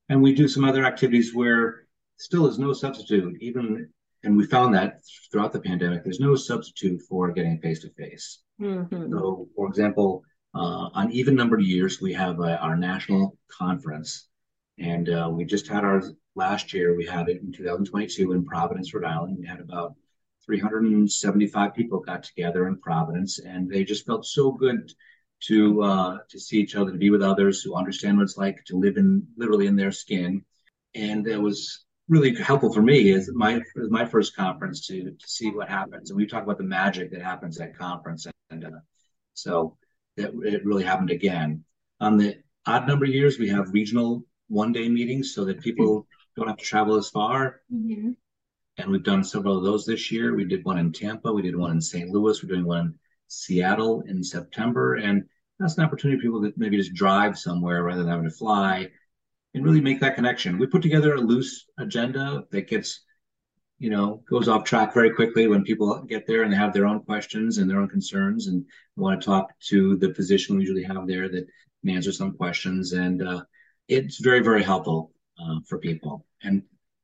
and 0.07 0.21
we 0.21 0.33
do 0.33 0.47
some 0.47 0.63
other 0.63 0.85
activities 0.85 1.35
where 1.35 1.85
still 2.17 2.47
is 2.47 2.59
no 2.59 2.73
substitute, 2.73 3.37
even 3.41 3.89
and 4.23 4.35
we 4.35 4.45
found 4.45 4.73
that 4.75 4.99
throughout 5.31 5.53
the 5.53 5.61
pandemic, 5.61 6.03
there's 6.03 6.19
no 6.19 6.35
substitute 6.35 7.01
for 7.07 7.31
getting 7.31 7.59
face 7.59 7.81
to 7.81 7.89
face. 7.91 8.39
So, 9.11 9.47
for 9.55 9.67
example, 9.67 10.23
uh, 10.53 10.89
on 10.93 11.11
even 11.11 11.35
numbered 11.35 11.61
years, 11.61 12.01
we 12.01 12.13
have 12.13 12.39
uh, 12.39 12.57
our 12.61 12.75
national 12.75 13.37
conference, 13.49 14.27
and 14.79 15.09
uh, 15.09 15.29
we 15.31 15.45
just 15.45 15.67
had 15.67 15.83
our 15.83 16.01
last 16.35 16.73
year. 16.73 16.95
We 16.95 17.05
had 17.05 17.29
it 17.29 17.41
in 17.41 17.51
2022 17.51 18.31
in 18.31 18.45
Providence, 18.45 18.93
Rhode 18.93 19.05
Island. 19.05 19.37
We 19.39 19.45
had 19.45 19.59
about 19.59 19.95
375 20.45 21.75
people 21.75 21.99
got 21.99 22.23
together 22.23 22.67
in 22.67 22.79
Providence, 22.79 23.39
and 23.39 23.69
they 23.69 23.83
just 23.83 24.05
felt 24.05 24.25
so 24.25 24.51
good 24.51 24.91
to 25.41 25.83
uh, 25.83 26.17
to 26.29 26.39
see 26.39 26.59
each 26.59 26.75
other, 26.75 26.91
to 26.91 26.97
be 26.97 27.11
with 27.11 27.21
others, 27.21 27.61
who 27.61 27.75
understand 27.75 28.17
what 28.17 28.23
it's 28.23 28.37
like 28.37 28.63
to 28.65 28.77
live 28.77 28.97
in 28.97 29.27
literally 29.37 29.67
in 29.67 29.75
their 29.75 29.91
skin, 29.91 30.43
and 30.95 31.27
it 31.27 31.37
was 31.37 31.85
really 32.07 32.33
helpful 32.35 32.73
for 32.73 32.81
me 32.81 33.13
as 33.13 33.29
my 33.33 33.61
my 33.89 34.03
first 34.03 34.35
conference 34.35 34.87
to 34.87 35.11
to 35.11 35.27
see 35.27 35.51
what 35.51 35.69
happens, 35.69 36.09
and 36.09 36.17
we 36.17 36.25
talk 36.25 36.43
about 36.43 36.57
the 36.57 36.63
magic 36.63 37.11
that 37.11 37.21
happens 37.21 37.59
at 37.59 37.77
conference, 37.77 38.25
and 38.49 38.65
uh, 38.65 38.69
so 39.35 39.77
that 40.19 40.33
it 40.43 40.65
really 40.65 40.83
happened 40.83 41.11
again. 41.11 41.63
On 41.99 42.17
the 42.17 42.37
odd 42.65 42.87
number 42.87 43.05
of 43.05 43.11
years, 43.11 43.39
we 43.39 43.49
have 43.49 43.73
regional 43.73 44.25
one 44.47 44.71
day 44.71 44.89
meetings 44.89 45.33
so 45.33 45.45
that 45.45 45.61
people 45.61 46.07
don't 46.35 46.47
have 46.47 46.57
to 46.57 46.63
travel 46.63 46.95
as 46.95 47.09
far. 47.09 47.61
Mm-hmm. 47.73 48.11
And 48.77 48.91
we've 48.91 49.03
done 49.03 49.23
several 49.23 49.57
of 49.57 49.63
those 49.63 49.85
this 49.85 50.11
year. 50.11 50.35
We 50.35 50.45
did 50.45 50.63
one 50.63 50.77
in 50.77 50.93
Tampa, 50.93 51.31
we 51.31 51.41
did 51.41 51.55
one 51.55 51.71
in 51.71 51.81
St. 51.81 52.09
Louis, 52.09 52.41
we're 52.41 52.49
doing 52.49 52.65
one 52.65 52.79
in 52.79 52.99
Seattle 53.27 54.01
in 54.07 54.23
September. 54.23 54.95
And 54.95 55.25
that's 55.59 55.77
an 55.77 55.83
opportunity 55.83 56.17
for 56.17 56.23
people 56.23 56.41
to 56.43 56.53
maybe 56.55 56.77
just 56.77 56.93
drive 56.93 57.37
somewhere 57.37 57.83
rather 57.83 58.03
than 58.03 58.11
having 58.11 58.29
to 58.29 58.35
fly 58.35 58.89
and 59.53 59.65
really 59.65 59.81
make 59.81 59.99
that 59.99 60.15
connection. 60.15 60.57
We 60.57 60.67
put 60.67 60.81
together 60.81 61.15
a 61.15 61.21
loose 61.21 61.65
agenda 61.77 62.45
that 62.51 62.69
gets, 62.69 63.01
you 63.79 63.89
know, 63.89 64.21
goes 64.29 64.49
off 64.49 64.65
track 64.65 64.93
very 64.93 65.09
quickly 65.09 65.47
when 65.47 65.63
people 65.63 66.01
get 66.03 66.27
there 66.27 66.43
and 66.43 66.51
they 66.51 66.57
have 66.57 66.73
their 66.73 66.85
own 66.85 67.01
questions 67.01 67.57
and 67.57 67.69
their 67.69 67.79
own 67.79 67.87
concerns 67.87 68.47
and 68.47 68.65
want 68.97 69.19
to 69.19 69.25
talk 69.25 69.57
to 69.69 69.95
the 69.97 70.13
physician 70.13 70.57
we 70.57 70.63
usually 70.63 70.83
have 70.83 71.07
there 71.07 71.29
that 71.29 71.47
can 71.81 71.95
answer 71.95 72.11
some 72.11 72.33
questions. 72.33 72.91
And 72.91 73.25
uh, 73.25 73.41
it's 73.87 74.19
very, 74.19 74.41
very 74.41 74.63
helpful 74.63 75.13
uh, 75.41 75.59
for 75.67 75.77
people. 75.77 76.25
And 76.43 76.63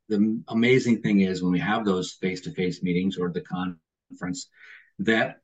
the 0.10 0.42
amazing 0.50 1.02
thing 1.02 1.22
is 1.22 1.42
when 1.42 1.54
we 1.54 1.60
have 1.60 1.86
those 1.86 2.12
face-to-face 2.14 2.84
meetings 2.84 3.18
or 3.18 3.32
the 3.32 3.42
conference 3.42 4.50
that 5.00 5.38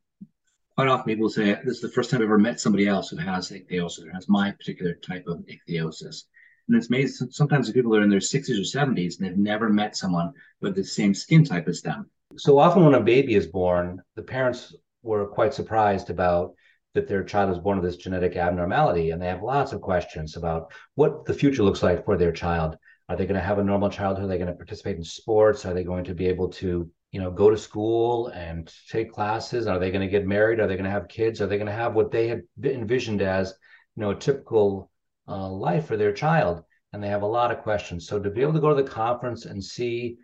quite 0.76 0.90
often 0.90 1.06
people 1.06 1.30
say, 1.30 1.54
this 1.64 1.76
is 1.76 1.82
the 1.82 1.90
first 1.90 2.10
time 2.10 2.20
I've 2.20 2.26
ever 2.26 2.38
met 2.38 2.60
somebody 2.60 2.88
else 2.88 3.10
who 3.10 3.18
has 3.18 3.52
ichthyosis 3.52 4.06
or 4.06 4.12
has 4.12 4.28
my 4.28 4.52
particular 4.52 4.96
type 4.96 5.28
of 5.28 5.46
ichthyosis. 5.46 6.24
And 6.68 6.78
it's 6.78 6.88
amazing. 6.88 7.32
Sometimes 7.32 7.68
the 7.68 7.74
people 7.74 7.96
are 7.96 8.02
in 8.02 8.10
their 8.10 8.20
60s 8.20 8.50
or 8.50 8.86
70s 8.86 9.18
and 9.18 9.28
they've 9.28 9.38
never 9.38 9.70
met 9.70 9.96
someone 9.96 10.32
with 10.62 10.76
the 10.76 10.84
same 10.84 11.14
skin 11.14 11.44
type 11.44 11.68
as 11.68 11.82
them. 11.82 12.10
So 12.38 12.58
often 12.58 12.86
when 12.86 12.94
a 12.94 13.02
baby 13.02 13.36
is 13.36 13.48
born, 13.48 14.02
the 14.16 14.24
parents 14.24 14.76
were 15.04 15.28
quite 15.28 15.54
surprised 15.54 16.10
about 16.10 16.54
that 16.94 17.08
their 17.08 17.24
child 17.24 17.52
is 17.52 17.60
born 17.60 17.80
with 17.80 17.90
this 17.90 18.02
genetic 18.02 18.36
abnormality. 18.36 19.12
And 19.12 19.22
they 19.22 19.28
have 19.28 19.44
lots 19.44 19.74
of 19.74 19.82
questions 19.82 20.38
about 20.38 20.72
what 20.96 21.26
the 21.26 21.34
future 21.34 21.64
looks 21.64 21.84
like 21.84 22.06
for 22.06 22.18
their 22.18 22.32
child. 22.32 22.78
Are 23.10 23.16
they 23.16 23.26
going 23.26 23.40
to 23.40 23.46
have 23.46 23.60
a 23.60 23.64
normal 23.64 23.90
childhood? 23.90 24.26
Are 24.26 24.28
they 24.28 24.38
going 24.38 24.48
to 24.48 24.56
participate 24.56 24.98
in 24.98 25.04
sports? 25.04 25.66
Are 25.66 25.74
they 25.74 25.84
going 25.84 26.06
to 26.06 26.14
be 26.14 26.28
able 26.28 26.50
to 26.50 26.90
you 27.12 27.20
know 27.20 27.32
go 27.32 27.50
to 27.50 27.58
school 27.58 28.28
and 28.28 28.74
take 28.90 29.12
classes 29.12 29.68
are 29.68 29.80
they 29.80 29.92
going 29.92 30.02
to 30.02 30.08
get 30.08 30.26
married 30.26 30.60
are 30.60 30.68
they 30.68 30.76
going 30.76 30.86
to 30.86 30.90
have 30.90 31.08
kids 31.08 31.42
are 31.42 31.48
they 31.48 31.58
going 31.58 31.68
to 31.68 31.74
have 31.74 31.94
what 31.94 32.12
they 32.12 32.28
had 32.28 32.44
envisioned 32.64 33.22
as 33.22 33.54
you 33.96 34.02
know 34.02 34.12
a 34.12 34.16
typical 34.16 34.91
uh, 35.32 35.50
life 35.50 35.86
for 35.88 35.98
their 35.98 36.14
child 36.14 36.64
and 36.94 37.02
they 37.02 37.08
have 37.08 37.22
a 37.22 37.36
lot 37.40 37.52
of 37.52 37.64
questions 37.64 38.08
so 38.08 38.20
to 38.20 38.30
be 38.30 38.42
able 38.42 38.54
to 38.54 38.60
go 38.60 38.76
to 38.76 38.84
the 38.84 38.90
conference 38.90 39.46
and 39.46 39.64
see 39.64 40.18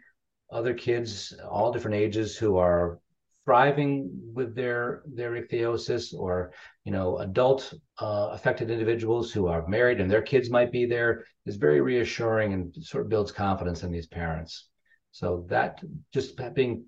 other 0.51 0.73
kids 0.73 1.33
all 1.49 1.71
different 1.71 1.95
ages 1.95 2.37
who 2.37 2.57
are 2.57 2.99
thriving 3.45 4.09
with 4.33 4.53
their 4.55 5.03
their 5.13 5.31
ichthyosis 5.31 6.13
or 6.13 6.51
you 6.83 6.91
know 6.91 7.17
adult 7.19 7.73
uh, 7.99 8.29
affected 8.33 8.69
individuals 8.69 9.31
who 9.31 9.47
are 9.47 9.67
married 9.67 10.01
and 10.01 10.11
their 10.11 10.21
kids 10.21 10.49
might 10.49 10.71
be 10.71 10.85
there 10.85 11.23
is 11.45 11.55
very 11.55 11.79
reassuring 11.79 12.53
and 12.53 12.75
sort 12.81 13.03
of 13.03 13.09
builds 13.09 13.31
confidence 13.31 13.83
in 13.83 13.91
these 13.91 14.07
parents 14.07 14.67
so 15.11 15.45
that 15.49 15.81
just 16.13 16.39
being 16.53 16.85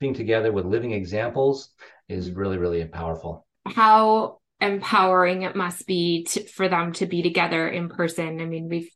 being 0.00 0.14
together 0.14 0.52
with 0.52 0.64
living 0.64 0.92
examples 0.92 1.70
is 2.08 2.30
really 2.30 2.56
really 2.56 2.84
powerful. 2.84 3.46
How 3.66 4.38
empowering 4.60 5.42
it 5.42 5.54
must 5.54 5.86
be 5.86 6.24
to, 6.24 6.46
for 6.48 6.68
them 6.68 6.92
to 6.92 7.06
be 7.06 7.22
together 7.22 7.68
in 7.68 7.88
person. 7.88 8.40
I 8.40 8.44
mean, 8.44 8.68
we've 8.68 8.90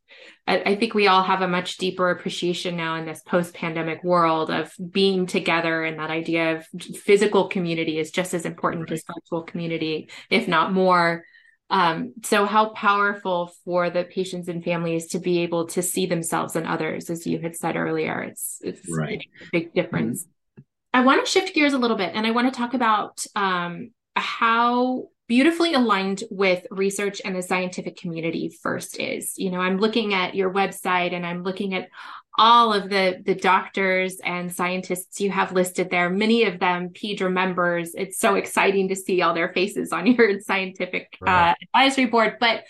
I, 0.47 0.61
I 0.63 0.77
think 0.77 0.93
we 0.93 1.07
all 1.07 1.23
have 1.23 1.41
a 1.41 1.49
much 1.49 1.77
deeper 1.77 2.11
appreciation 2.11 2.77
now 2.77 2.97
in 2.97 3.07
this 3.07 3.23
post-pandemic 3.23 4.03
world 4.03 4.51
of 4.51 4.73
being 4.91 5.27
together 5.27 5.85
and 5.85 5.99
that 5.99 6.11
idea 6.11 6.57
of 6.57 6.67
physical 6.97 7.49
community 7.49 7.99
is 7.99 8.11
just 8.11 8.35
as 8.35 8.45
important 8.45 8.91
right. 8.91 8.93
as 8.93 9.05
virtual 9.07 9.43
community, 9.43 10.11
if 10.31 10.49
not 10.49 10.73
more. 10.73 11.25
Um, 11.71 12.15
so 12.25 12.45
how 12.45 12.71
powerful 12.71 13.53
for 13.65 13.89
the 13.89 14.05
patients 14.05 14.49
and 14.49 14.63
families 14.63 15.07
to 15.09 15.19
be 15.19 15.39
able 15.39 15.69
to 15.69 15.81
see 15.81 16.07
themselves 16.07 16.55
and 16.57 16.67
others, 16.67 17.09
as 17.09 17.27
you 17.27 17.39
had 17.39 17.57
said 17.57 17.77
earlier, 17.77 18.21
it's 18.21 18.59
it's 18.63 18.87
right. 18.91 19.23
a 19.41 19.45
big 19.53 19.73
difference. 19.73 20.25
Mm-hmm. 20.25 20.63
I 20.93 21.05
want 21.05 21.25
to 21.25 21.31
shift 21.31 21.55
gears 21.55 21.73
a 21.73 21.79
little 21.79 21.97
bit, 21.97 22.13
and 22.15 22.27
I 22.27 22.33
want 22.33 22.53
to 22.53 22.59
talk 22.59 22.75
about 22.75 23.25
um, 23.35 23.93
how 24.15 25.09
beautifully 25.33 25.73
aligned 25.73 26.23
with 26.31 26.67
research 26.71 27.23
and 27.25 27.35
the 27.35 27.41
scientific 27.41 27.97
community 27.97 28.51
first 28.51 29.01
is. 29.01 29.33
You 29.39 29.51
know, 29.51 29.61
I'm 29.61 29.79
looking 29.79 30.13
at 30.13 30.35
your 30.35 30.53
website 30.53 31.15
and 31.15 31.25
I'm 31.25 31.43
looking 31.43 31.73
at 31.73 31.89
all 32.37 32.75
of 32.75 32.91
the 32.91 33.23
the 33.25 33.35
doctors 33.35 34.21
and 34.23 34.55
scientists 34.55 35.23
you 35.23 35.31
have 35.31 35.53
listed 35.53 35.89
there 35.91 36.09
many 36.11 36.45
of 36.45 36.59
them 36.61 36.89
PEDRA 36.91 37.31
members 37.31 37.95
it's 37.95 38.19
so 38.19 38.37
exciting 38.37 38.89
to 38.89 38.97
see 38.97 39.21
all 39.21 39.35
their 39.35 39.53
faces 39.53 39.93
on 39.93 40.07
your 40.13 40.41
scientific 40.41 41.17
uh, 41.21 41.25
right. 41.27 41.51
uh, 41.51 41.55
advisory 41.63 42.07
board 42.07 42.37
but 42.41 42.65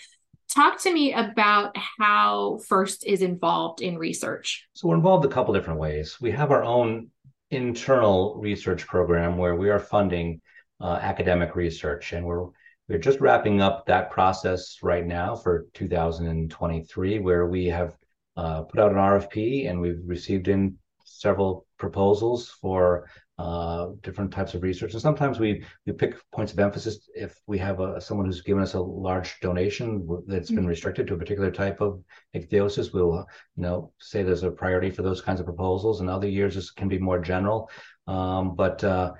talk 0.49 0.81
to 0.81 0.93
me 0.93 1.13
about 1.13 1.77
how 1.97 2.59
first 2.67 3.05
is 3.05 3.21
involved 3.21 3.81
in 3.81 3.97
research 3.97 4.67
so 4.73 4.89
we're 4.89 4.95
involved 4.95 5.23
a 5.23 5.29
couple 5.29 5.53
different 5.53 5.79
ways 5.79 6.17
we 6.19 6.29
have 6.29 6.51
our 6.51 6.65
own 6.65 7.07
internal 7.49 8.35
research 8.41 8.85
program 8.85 9.37
where 9.37 9.55
we 9.55 9.69
are 9.69 9.79
funding 9.79 10.41
uh, 10.81 10.99
academic 11.01 11.55
research 11.55 12.13
and 12.13 12.25
we're 12.25 12.47
we're 12.89 12.99
just 12.99 13.21
wrapping 13.21 13.61
up 13.61 13.85
that 13.85 14.11
process 14.11 14.79
right 14.83 15.05
now 15.05 15.35
for 15.35 15.67
2023 15.73 17.19
where 17.19 17.47
we 17.47 17.65
have 17.65 17.95
uh, 18.35 18.63
put 18.63 18.79
out 18.79 18.91
an 18.91 18.97
RFP 18.97 19.69
and 19.69 19.79
we've 19.79 20.01
received 20.05 20.47
in 20.49 20.75
several 21.05 21.65
proposals 21.77 22.49
for 22.49 23.07
uh, 23.39 23.87
different 24.01 24.31
types 24.31 24.53
of 24.53 24.61
research. 24.61 24.93
And 24.93 25.01
sometimes 25.01 25.39
we 25.39 25.63
we 25.85 25.93
pick 25.93 26.15
points 26.31 26.53
of 26.53 26.59
emphasis 26.59 27.09
if 27.15 27.35
we 27.47 27.57
have 27.57 27.79
a, 27.79 27.99
someone 27.99 28.27
who's 28.27 28.41
given 28.41 28.61
us 28.61 28.73
a 28.73 28.79
large 28.79 29.39
donation 29.39 30.07
that's 30.27 30.49
been 30.49 30.59
mm-hmm. 30.59 30.67
restricted 30.67 31.07
to 31.07 31.15
a 31.15 31.17
particular 31.17 31.51
type 31.51 31.81
of 31.81 32.03
ichthyosis. 32.35 32.93
We'll 32.93 33.25
you 33.55 33.63
know 33.63 33.91
say 33.99 34.21
there's 34.21 34.43
a 34.43 34.51
priority 34.51 34.91
for 34.91 35.01
those 35.01 35.21
kinds 35.21 35.39
of 35.39 35.45
proposals. 35.45 35.99
And 35.99 36.09
other 36.09 36.27
years 36.27 36.55
this 36.55 36.69
can 36.69 36.87
be 36.87 36.99
more 36.99 37.19
general. 37.19 37.69
Um, 38.05 38.55
but 38.55 38.83
uh, 38.83 39.13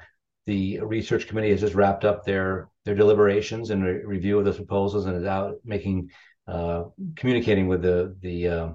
the 0.46 0.80
research 0.82 1.28
committee 1.28 1.52
has 1.52 1.62
just 1.62 1.76
wrapped 1.76 2.06
up 2.06 2.26
their 2.26 2.70
their 2.86 2.96
deliberations 2.96 3.70
and 3.70 3.84
re- 3.84 4.04
review 4.04 4.38
of 4.38 4.46
those 4.46 4.58
proposals 4.58 5.06
and 5.06 5.18
is 5.18 5.26
out 5.26 5.56
making 5.64 6.10
uh, 6.48 6.84
communicating 7.16 7.68
with 7.68 7.82
the 7.82 8.16
the 8.22 8.48
uh, 8.48 8.70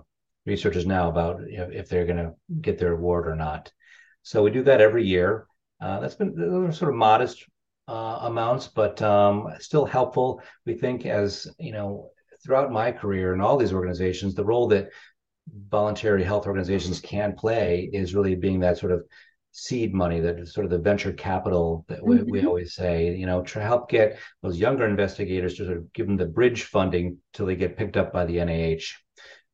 researchers 0.47 0.87
now 0.87 1.09
about 1.09 1.41
you 1.49 1.59
know, 1.59 1.69
if 1.73 1.89
they're 1.89 2.07
going 2.07 2.17
to 2.17 2.33
get 2.61 2.79
their 2.79 2.93
award 2.93 3.27
or 3.29 3.37
not. 3.37 3.71
So 4.23 4.43
we 4.43 4.51
do 4.51 4.63
that 4.65 4.81
every 4.81 5.07
year. 5.07 5.47
Uh, 5.81 6.01
that's 6.01 6.15
been 6.15 6.35
those 6.35 6.71
are 6.71 6.73
sort 6.73 6.91
of 6.91 6.97
modest 6.97 7.45
uh, 7.87 8.21
amounts, 8.23 8.69
but 8.69 9.01
um, 9.03 9.49
still 9.61 9.85
helpful. 9.85 10.43
We 10.67 10.75
think 10.75 11.07
as 11.07 11.47
you 11.59 11.73
know 11.73 12.11
throughout 12.45 12.73
my 12.73 12.93
career 12.93 13.35
in 13.35 13.41
all 13.41 13.57
these 13.57 13.73
organizations, 13.73 14.35
the 14.35 14.45
role 14.45 14.69
that 14.69 14.91
voluntary 15.71 16.25
health 16.25 16.47
organizations 16.47 17.01
can 17.01 17.35
play 17.35 17.89
is 17.93 18.15
really 18.15 18.35
being 18.35 18.61
that 18.61 18.79
sort 18.79 18.93
of 18.93 19.05
seed 19.59 19.93
money, 19.93 20.21
that 20.21 20.39
is 20.39 20.53
sort 20.53 20.65
of 20.65 20.71
the 20.71 20.79
venture 20.79 21.13
capital 21.13 21.85
that 21.89 22.05
we, 22.05 22.17
mm-hmm. 22.17 22.31
we 22.31 22.47
always 22.47 22.75
say, 22.75 23.15
you 23.15 23.27
know, 23.27 23.43
to 23.43 23.61
help 23.61 23.91
get 23.91 24.19
those 24.43 24.59
younger 24.59 24.87
investigators 24.87 25.55
to 25.57 25.65
sort 25.65 25.77
of 25.77 25.93
give 25.93 26.07
them 26.07 26.17
the 26.17 26.27
bridge 26.27 26.65
funding 26.65 27.19
till 27.33 27.47
they 27.47 27.57
get 27.57 27.77
picked 27.77 27.97
up 27.97 28.13
by 28.13 28.25
the 28.25 28.37
NIH. 28.37 28.93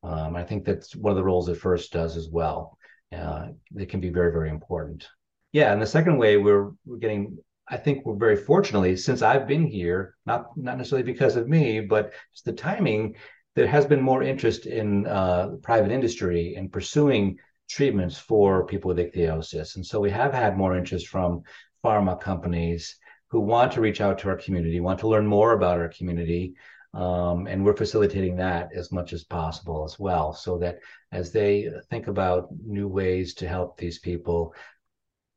Um, 0.02 0.36
I 0.36 0.44
think 0.44 0.64
that's 0.64 0.94
one 0.94 1.10
of 1.10 1.16
the 1.16 1.24
roles 1.24 1.46
that 1.46 1.56
FIRST 1.58 1.92
does 1.92 2.16
as 2.16 2.28
well. 2.28 2.76
Uh, 3.10 3.48
it 3.76 3.88
can 3.88 4.00
be 4.00 4.10
very, 4.10 4.30
very 4.30 4.50
important. 4.50 5.08
Yeah, 5.52 5.72
and 5.72 5.80
the 5.80 5.86
second 5.86 6.18
way 6.18 6.36
we're 6.36 6.72
we're 6.84 6.98
getting, 6.98 7.38
I 7.68 7.76
think 7.76 8.04
we're 8.04 8.16
very 8.16 8.36
fortunately 8.36 8.96
since 8.96 9.22
I've 9.22 9.46
been 9.46 9.66
here, 9.66 10.16
not 10.26 10.48
not 10.56 10.76
necessarily 10.76 11.10
because 11.10 11.36
of 11.36 11.48
me, 11.48 11.80
but 11.80 12.12
just 12.32 12.44
the 12.44 12.52
timing. 12.52 13.14
There 13.54 13.68
has 13.68 13.86
been 13.86 14.02
more 14.02 14.24
interest 14.24 14.66
in 14.66 15.06
uh, 15.06 15.50
private 15.62 15.92
industry 15.92 16.56
in 16.56 16.68
pursuing 16.68 17.38
treatments 17.68 18.18
for 18.18 18.66
people 18.66 18.88
with 18.88 18.98
ichthyosis, 18.98 19.76
and 19.76 19.84
so 19.86 20.00
we 20.00 20.10
have 20.10 20.32
had 20.32 20.56
more 20.56 20.76
interest 20.76 21.08
from 21.08 21.42
pharma 21.84 22.20
companies 22.20 22.96
who 23.28 23.40
want 23.40 23.72
to 23.72 23.80
reach 23.80 24.00
out 24.00 24.18
to 24.18 24.28
our 24.28 24.36
community, 24.36 24.80
want 24.80 24.98
to 25.00 25.08
learn 25.08 25.26
more 25.26 25.52
about 25.52 25.78
our 25.78 25.88
community, 25.88 26.54
um, 26.94 27.48
and 27.48 27.64
we're 27.64 27.76
facilitating 27.76 28.36
that 28.36 28.70
as 28.74 28.92
much 28.92 29.12
as 29.12 29.24
possible 29.24 29.84
as 29.84 29.98
well, 29.98 30.32
so 30.32 30.58
that 30.58 30.78
as 31.10 31.32
they 31.32 31.68
think 31.90 32.06
about 32.06 32.48
new 32.64 32.86
ways 32.86 33.34
to 33.34 33.48
help 33.48 33.76
these 33.76 33.98
people, 33.98 34.54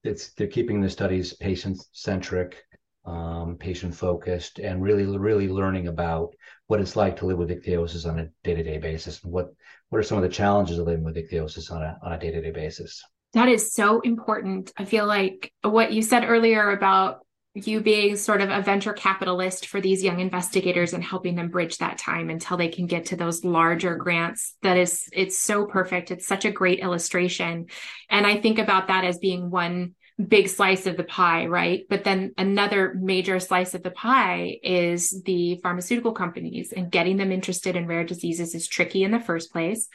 it's 0.04 0.34
they're 0.34 0.48
keeping 0.48 0.80
the 0.80 0.90
studies 0.90 1.34
patient 1.34 1.84
centric, 1.92 2.64
um, 3.08 3.56
patient 3.58 3.96
focused, 3.96 4.60
and 4.60 4.84
really 4.84 5.06
really 5.06 5.48
learning 5.48 5.88
about 5.88 6.36
what 6.68 6.82
it's 6.82 6.96
like 6.96 7.18
to 7.18 7.26
live 7.26 7.38
with 7.38 7.50
ichthyosis 7.50 8.08
on 8.08 8.20
a 8.20 8.30
day 8.44 8.54
to 8.54 8.64
day 8.64 8.78
basis, 8.78 9.24
and 9.24 9.32
what 9.32 9.48
what 9.90 10.00
are 10.00 10.04
some 10.04 10.18
of 10.18 10.24
the 10.24 10.30
challenges 10.30 10.78
of 10.78 10.86
living 10.86 11.04
with 11.04 11.16
ichthyosis 11.16 11.72
on 11.72 11.82
a 11.82 11.98
on 12.04 12.14
a 12.14 12.20
day 12.20 12.32
to 12.32 12.42
day 12.42 12.52
basis. 12.52 13.04
That 13.34 13.50
is 13.50 13.74
so 13.74 14.02
important. 14.02 14.72
I 14.78 14.86
feel 14.86 15.06
like 15.06 15.52
what 15.62 15.92
you 15.92 16.02
said 16.02 16.26
earlier 16.26 16.72
about 16.72 17.20
you 17.66 17.82
being 17.82 18.16
sort 18.16 18.42
of 18.42 18.50
a 18.50 18.62
venture 18.62 18.94
capitalist 18.94 19.68
for 19.68 19.82
these 19.82 20.04
young 20.04 20.20
investigators 20.20 20.94
and 20.94 21.04
helping 21.04 21.36
them 21.36 21.50
bridge 21.50 21.78
that 21.78 21.98
time 21.98 22.30
until 22.30 22.58
they 22.58 22.68
can 22.68 22.86
get 22.86 23.06
to 23.08 23.16
those 23.16 23.44
larger 23.44 23.96
grants 23.96 24.56
that 24.62 24.78
is 24.78 25.06
it's 25.12 25.40
so 25.40 25.66
perfect 25.66 26.12
it's 26.12 26.28
such 26.28 26.46
a 26.46 26.52
great 26.52 26.80
illustration 26.80 27.66
and 28.10 28.28
i 28.28 28.40
think 28.40 28.60
about 28.60 28.88
that 28.88 29.04
as 29.04 29.18
being 29.18 29.50
one 29.50 29.96
big 30.26 30.50
slice 30.50 30.88
of 30.88 30.98
the 30.98 31.04
pie 31.04 31.46
right? 31.46 31.86
But 31.90 32.04
then 32.04 32.34
another 32.38 32.94
major 32.96 33.40
slice 33.40 33.74
of 33.74 33.84
the 33.84 33.92
pie 33.92 34.60
is 34.64 35.22
the 35.26 35.60
pharmaceutical 35.62 36.14
companies 36.14 36.74
and 36.76 36.92
getting 36.92 37.18
them 37.18 37.32
interested 37.32 37.76
in 37.76 37.88
rare 37.88 38.04
diseases 38.04 38.56
is 38.56 38.68
tricky 38.68 39.04
in 39.04 39.12
the 39.12 39.20
first 39.20 39.52
place 39.52 39.88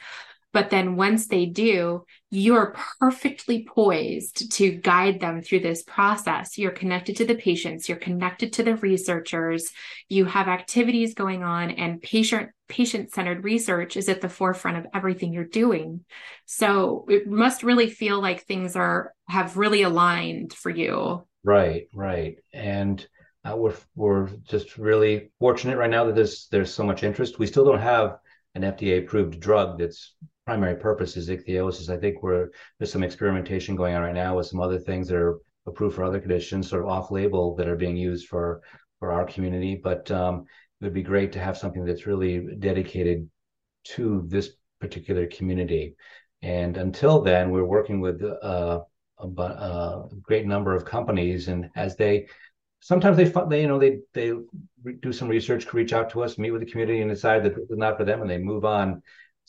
But 0.53 0.69
then 0.69 0.95
once 0.95 1.27
they 1.27 1.47
do, 1.47 2.05
you're 2.29 2.75
perfectly 2.99 3.65
poised 3.67 4.51
to 4.53 4.71
guide 4.71 5.19
them 5.19 5.41
through 5.41 5.61
this 5.61 5.83
process. 5.83 6.57
You're 6.57 6.71
connected 6.71 7.17
to 7.17 7.25
the 7.25 7.35
patients, 7.35 7.89
you're 7.89 7.97
connected 7.97 8.53
to 8.53 8.63
the 8.63 8.75
researchers, 8.75 9.71
you 10.09 10.25
have 10.25 10.47
activities 10.47 11.15
going 11.15 11.43
on, 11.43 11.71
and 11.71 12.01
patient 12.01 12.51
patient 12.69 13.11
centered 13.11 13.43
research 13.43 13.97
is 13.97 14.09
at 14.09 14.21
the 14.21 14.29
forefront 14.29 14.77
of 14.77 14.87
everything 14.93 15.33
you're 15.33 15.43
doing. 15.43 16.05
So 16.45 17.05
it 17.09 17.27
must 17.27 17.63
really 17.63 17.89
feel 17.89 18.21
like 18.21 18.43
things 18.43 18.75
are 18.75 19.13
have 19.27 19.57
really 19.57 19.81
aligned 19.81 20.53
for 20.53 20.69
you. 20.69 21.25
Right, 21.43 21.87
right. 21.93 22.37
And 22.53 23.05
uh, 23.43 23.55
we're 23.57 23.75
we're 23.95 24.29
just 24.43 24.77
really 24.77 25.31
fortunate 25.39 25.77
right 25.77 25.89
now 25.89 26.05
that 26.05 26.15
there's 26.15 26.47
there's 26.51 26.73
so 26.73 26.83
much 26.83 27.03
interest. 27.03 27.39
We 27.39 27.47
still 27.47 27.65
don't 27.65 27.79
have 27.79 28.17
an 28.55 28.61
FDA 28.61 28.99
approved 28.99 29.39
drug 29.39 29.79
that's 29.79 30.15
primary 30.45 30.75
purpose 30.75 31.15
is 31.17 31.29
ichthyosis. 31.29 31.89
I 31.89 31.97
think 31.97 32.21
we're 32.21 32.49
there's 32.77 32.91
some 32.91 33.03
experimentation 33.03 33.75
going 33.75 33.95
on 33.95 34.01
right 34.01 34.13
now 34.13 34.37
with 34.37 34.47
some 34.47 34.59
other 34.59 34.79
things 34.79 35.07
that 35.07 35.17
are 35.17 35.39
approved 35.65 35.95
for 35.95 36.03
other 36.03 36.19
conditions, 36.19 36.69
sort 36.69 36.83
of 36.83 36.89
off 36.89 37.11
label 37.11 37.55
that 37.55 37.67
are 37.67 37.75
being 37.75 37.97
used 37.97 38.27
for 38.27 38.61
for 38.99 39.11
our 39.11 39.25
community. 39.25 39.79
But 39.81 40.09
um, 40.11 40.45
it 40.81 40.85
would 40.85 40.93
be 40.93 41.03
great 41.03 41.31
to 41.33 41.39
have 41.39 41.57
something 41.57 41.85
that's 41.85 42.05
really 42.05 42.45
dedicated 42.59 43.29
to 43.95 44.23
this 44.27 44.51
particular 44.79 45.27
community. 45.27 45.95
And 46.41 46.75
until 46.75 47.21
then, 47.21 47.51
we're 47.51 47.63
working 47.63 48.01
with 48.01 48.21
uh, 48.21 48.81
a, 49.17 49.25
a, 49.25 50.09
great 50.21 50.45
number 50.45 50.75
of 50.75 50.83
companies, 50.83 51.47
and 51.47 51.69
as 51.75 51.95
they 51.95 52.27
sometimes 52.81 53.15
they, 53.15 53.31
they 53.49 53.61
you 53.61 53.67
know 53.67 53.79
they 53.79 53.99
they 54.13 54.33
do 55.01 55.13
some 55.13 55.29
research, 55.29 55.73
reach 55.73 55.93
out 55.93 56.09
to 56.09 56.21
us, 56.21 56.37
meet 56.37 56.51
with 56.51 56.61
the 56.61 56.69
community, 56.69 56.99
and 56.99 57.09
decide 57.09 57.43
that 57.43 57.57
it's 57.57 57.71
not 57.71 57.97
for 57.97 58.03
them, 58.03 58.21
and 58.21 58.29
they 58.29 58.37
move 58.37 58.65
on 58.65 59.01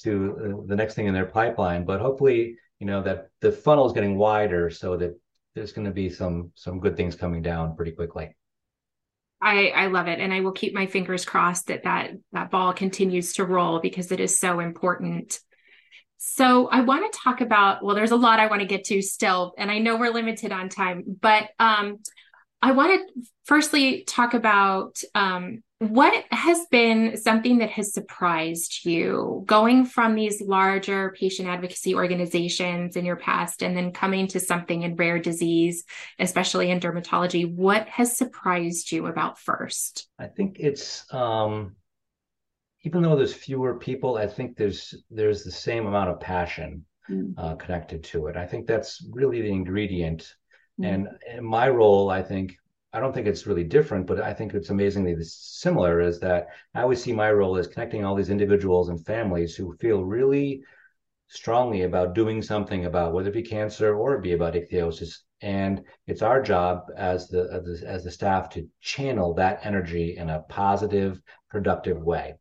to 0.03 0.37
uh, 0.63 0.67
the 0.67 0.77
next 0.77 0.95
thing 0.95 1.07
in 1.07 1.15
their 1.15 1.27
pipeline. 1.27 1.85
But 1.85 2.01
hopefully, 2.01 2.57
you 2.79 2.87
know 2.87 3.03
that 3.03 3.29
the 3.41 3.53
funnel 3.53 3.87
is 3.87 3.93
getting 3.93 4.17
wider, 4.17 4.71
so 4.71 4.97
that 4.97 5.19
there's 5.55 5.73
going 5.73 5.87
to 5.87 5.93
be 5.93 6.11
some 6.11 6.53
some 6.55 6.81
good 6.81 6.97
things 6.97 7.15
coming 7.15 7.43
down 7.43 7.77
pretty 7.77 7.93
quickly. 7.93 8.35
I, 9.41 9.69
I 9.69 9.87
love 9.89 10.09
it, 10.09 10.21
and 10.21 10.33
I 10.33 10.41
will 10.41 10.53
keep 10.53 10.75
my 10.75 10.87
fingers 10.87 11.25
crossed 11.25 11.67
that 11.67 11.85
that 11.85 12.13
that 12.33 12.51
ball 12.51 12.73
continues 12.73 13.35
to 13.35 13.45
roll 13.45 13.81
because 13.81 14.11
it 14.11 14.21
is 14.21 14.39
so 14.39 14.61
important. 14.61 15.39
So 16.17 16.69
I 16.69 16.81
want 16.81 17.13
to 17.13 17.19
talk 17.19 17.43
about 17.43 17.85
well, 17.85 17.95
there's 17.95 18.11
a 18.11 18.17
lot 18.17 18.41
I 18.41 18.47
want 18.47 18.61
to 18.61 18.67
get 18.67 18.85
to 18.85 19.03
still, 19.03 19.55
and 19.59 19.71
I 19.71 19.79
know 19.79 19.97
we're 19.97 20.13
limited 20.13 20.53
on 20.53 20.71
time, 20.71 21.05
but 21.21 21.51
um, 21.59 21.99
I 22.63 22.73
want 22.73 22.93
to 22.95 23.23
firstly 23.45 24.05
talk 24.05 24.33
about 24.33 24.99
um, 25.15 25.63
what 25.78 26.25
has 26.31 26.66
been 26.71 27.16
something 27.16 27.59
that 27.59 27.71
has 27.71 27.93
surprised 27.93 28.85
you 28.85 29.43
going 29.47 29.85
from 29.85 30.14
these 30.14 30.40
larger 30.40 31.14
patient 31.19 31.49
advocacy 31.49 31.95
organizations 31.95 32.97
in 32.97 33.04
your 33.04 33.16
past 33.16 33.62
and 33.62 33.76
then 33.76 33.93
coming 33.93 34.26
to 34.28 34.40
something 34.40 34.83
in 34.83 34.97
rare 34.97 35.19
disease, 35.19 35.85
especially 36.19 36.71
in 36.71 36.81
dermatology. 36.81 37.50
What 37.50 37.88
has 37.88 38.16
surprised 38.16 38.93
you 38.93 39.07
about 39.07 39.38
FIRST? 39.38 40.07
I 40.19 40.26
think 40.26 40.57
it's 40.61 41.12
um, 41.12 41.75
even 42.83 43.02
though 43.02 43.16
there's 43.16 43.35
fewer 43.35 43.78
people, 43.78 44.16
I 44.16 44.26
think 44.26 44.57
there's 44.57 44.95
there's 45.11 45.43
the 45.43 45.52
same 45.52 45.87
amount 45.87 46.11
of 46.11 46.21
passion 46.21 46.85
mm. 47.11 47.35
uh, 47.37 47.57
connected 47.57 48.04
to 48.04 48.28
it. 48.28 48.37
I 48.37 48.47
think 48.47 48.66
that's 48.66 49.07
really 49.12 49.43
the 49.43 49.50
ingredient 49.50 50.35
and 50.83 51.07
mm. 51.07 51.38
in 51.38 51.45
my 51.45 51.69
role, 51.69 52.11
I 52.11 52.23
think 52.23 52.57
I 52.95 53.01
don't 53.01 53.13
think 53.13 53.27
it's 53.27 53.47
really 53.47 53.65
different, 53.65 54.07
but 54.07 54.21
I 54.21 54.33
think 54.33 54.55
it's 54.55 54.71
amazingly 54.71 55.17
similar. 55.21 56.01
Is 56.01 56.21
that 56.21 56.47
I 56.75 56.83
always 56.83 57.03
see 57.03 57.13
my 57.13 57.33
role 57.33 57.57
as 57.57 57.67
connecting 57.67 58.05
all 58.05 58.15
these 58.15 58.31
individuals 58.31 58.89
and 58.89 59.05
families 59.05 59.57
who 59.57 59.77
feel 59.79 60.05
really 60.05 60.63
strongly 61.27 61.83
about 61.83 62.15
doing 62.15 62.41
something 62.41 62.85
about 62.85 63.13
whether 63.13 63.31
it 63.31 63.35
be 63.35 63.43
cancer 63.43 63.97
or 63.97 64.15
it 64.15 64.23
be 64.23 64.33
about 64.33 64.55
ichthyosis. 64.55 65.19
And 65.41 65.83
it's 66.07 66.23
our 66.23 66.41
job 66.41 66.85
as 66.97 67.29
the, 67.29 67.49
as 67.53 67.65
the 67.65 67.89
as 67.89 68.05
the 68.05 68.13
staff 68.13 68.49
to 68.51 68.69
channel 68.81 69.35
that 69.35 69.59
energy 69.65 70.17
in 70.17 70.31
a 70.31 70.43
positive, 70.49 71.21
productive 71.51 72.01
way. 72.01 72.37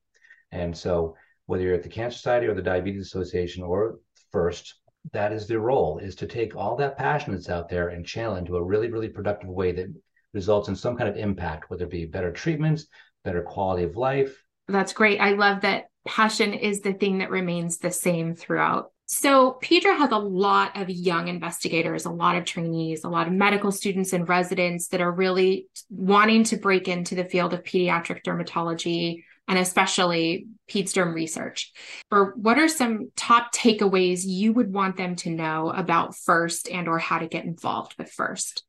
And 0.51 0.77
so, 0.77 1.15
whether 1.47 1.63
you're 1.63 1.73
at 1.73 1.83
the 1.83 1.89
Cancer 1.89 2.17
Society 2.17 2.45
or 2.45 2.53
the 2.53 2.61
Diabetes 2.61 3.07
Association 3.07 3.63
or 3.63 3.97
FIRST, 4.31 4.75
that 5.11 5.33
is 5.33 5.47
their 5.47 5.59
role 5.59 5.97
is 5.97 6.15
to 6.17 6.27
take 6.27 6.55
all 6.55 6.75
that 6.75 6.95
passion 6.95 7.33
that's 7.33 7.49
out 7.49 7.69
there 7.69 7.89
and 7.89 8.05
channel 8.05 8.35
into 8.35 8.55
a 8.55 8.63
really 8.63 8.89
really 8.89 9.09
productive 9.09 9.49
way 9.49 9.71
that 9.73 9.93
results 10.33 10.67
in 10.67 10.75
some 10.75 10.97
kind 10.97 11.09
of 11.09 11.17
impact 11.17 11.69
whether 11.69 11.85
it 11.85 11.91
be 11.91 12.05
better 12.05 12.31
treatments 12.31 12.87
better 13.23 13.41
quality 13.41 13.83
of 13.83 13.97
life 13.97 14.43
that's 14.67 14.93
great 14.93 15.19
i 15.19 15.31
love 15.31 15.61
that 15.61 15.85
passion 16.05 16.53
is 16.53 16.81
the 16.81 16.93
thing 16.93 17.19
that 17.19 17.29
remains 17.29 17.77
the 17.77 17.91
same 17.91 18.35
throughout 18.35 18.91
so 19.05 19.59
Pedra 19.61 19.97
has 19.97 20.11
a 20.11 20.17
lot 20.17 20.79
of 20.81 20.89
young 20.89 21.27
investigators, 21.27 22.05
a 22.05 22.09
lot 22.09 22.37
of 22.37 22.45
trainees, 22.45 23.03
a 23.03 23.09
lot 23.09 23.27
of 23.27 23.33
medical 23.33 23.71
students 23.71 24.13
and 24.13 24.27
residents 24.27 24.87
that 24.87 25.01
are 25.01 25.11
really 25.11 25.67
wanting 25.89 26.45
to 26.45 26.57
break 26.57 26.87
into 26.87 27.13
the 27.13 27.25
field 27.25 27.53
of 27.53 27.63
pediatric 27.63 28.23
dermatology 28.23 29.23
and 29.47 29.59
especially 29.59 30.47
PedsDerm 30.69 31.13
research. 31.13 31.73
Or 32.11 32.33
what 32.37 32.57
are 32.57 32.69
some 32.69 33.11
top 33.15 33.53
takeaways 33.53 34.23
you 34.25 34.53
would 34.53 34.71
want 34.71 34.95
them 34.95 35.15
to 35.17 35.29
know 35.29 35.69
about 35.69 36.15
FIRST 36.15 36.69
and 36.71 36.87
or 36.87 36.97
how 36.97 37.19
to 37.19 37.27
get 37.27 37.43
involved 37.43 37.95
with 37.97 38.09
FIRST? 38.09 38.63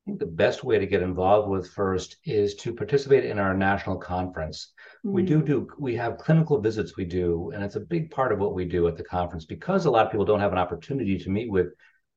I 0.00 0.10
think 0.10 0.18
the 0.18 0.26
best 0.26 0.64
way 0.64 0.78
to 0.78 0.86
get 0.86 1.02
involved 1.02 1.50
with 1.50 1.70
FIRST 1.70 2.16
is 2.24 2.54
to 2.56 2.74
participate 2.74 3.26
in 3.26 3.38
our 3.38 3.54
national 3.54 3.98
conference. 3.98 4.72
Mm-hmm. 5.04 5.14
We 5.14 5.22
do 5.22 5.42
mm. 5.42 5.46
do 5.46 5.68
we 5.78 5.94
have 5.96 6.16
clinical 6.16 6.60
visits 6.60 6.96
we 6.96 7.04
do, 7.04 7.50
and 7.54 7.62
it's 7.62 7.76
a 7.76 7.80
big 7.80 8.10
part 8.10 8.32
of 8.32 8.38
what 8.38 8.54
we 8.54 8.64
do 8.64 8.88
at 8.88 8.96
the 8.96 9.04
conference 9.04 9.44
because 9.44 9.84
a 9.84 9.90
lot 9.90 10.06
of 10.06 10.12
people 10.12 10.24
don't 10.24 10.40
have 10.40 10.52
an 10.52 10.58
opportunity 10.58 11.18
to 11.18 11.30
meet 11.30 11.50
with 11.50 11.68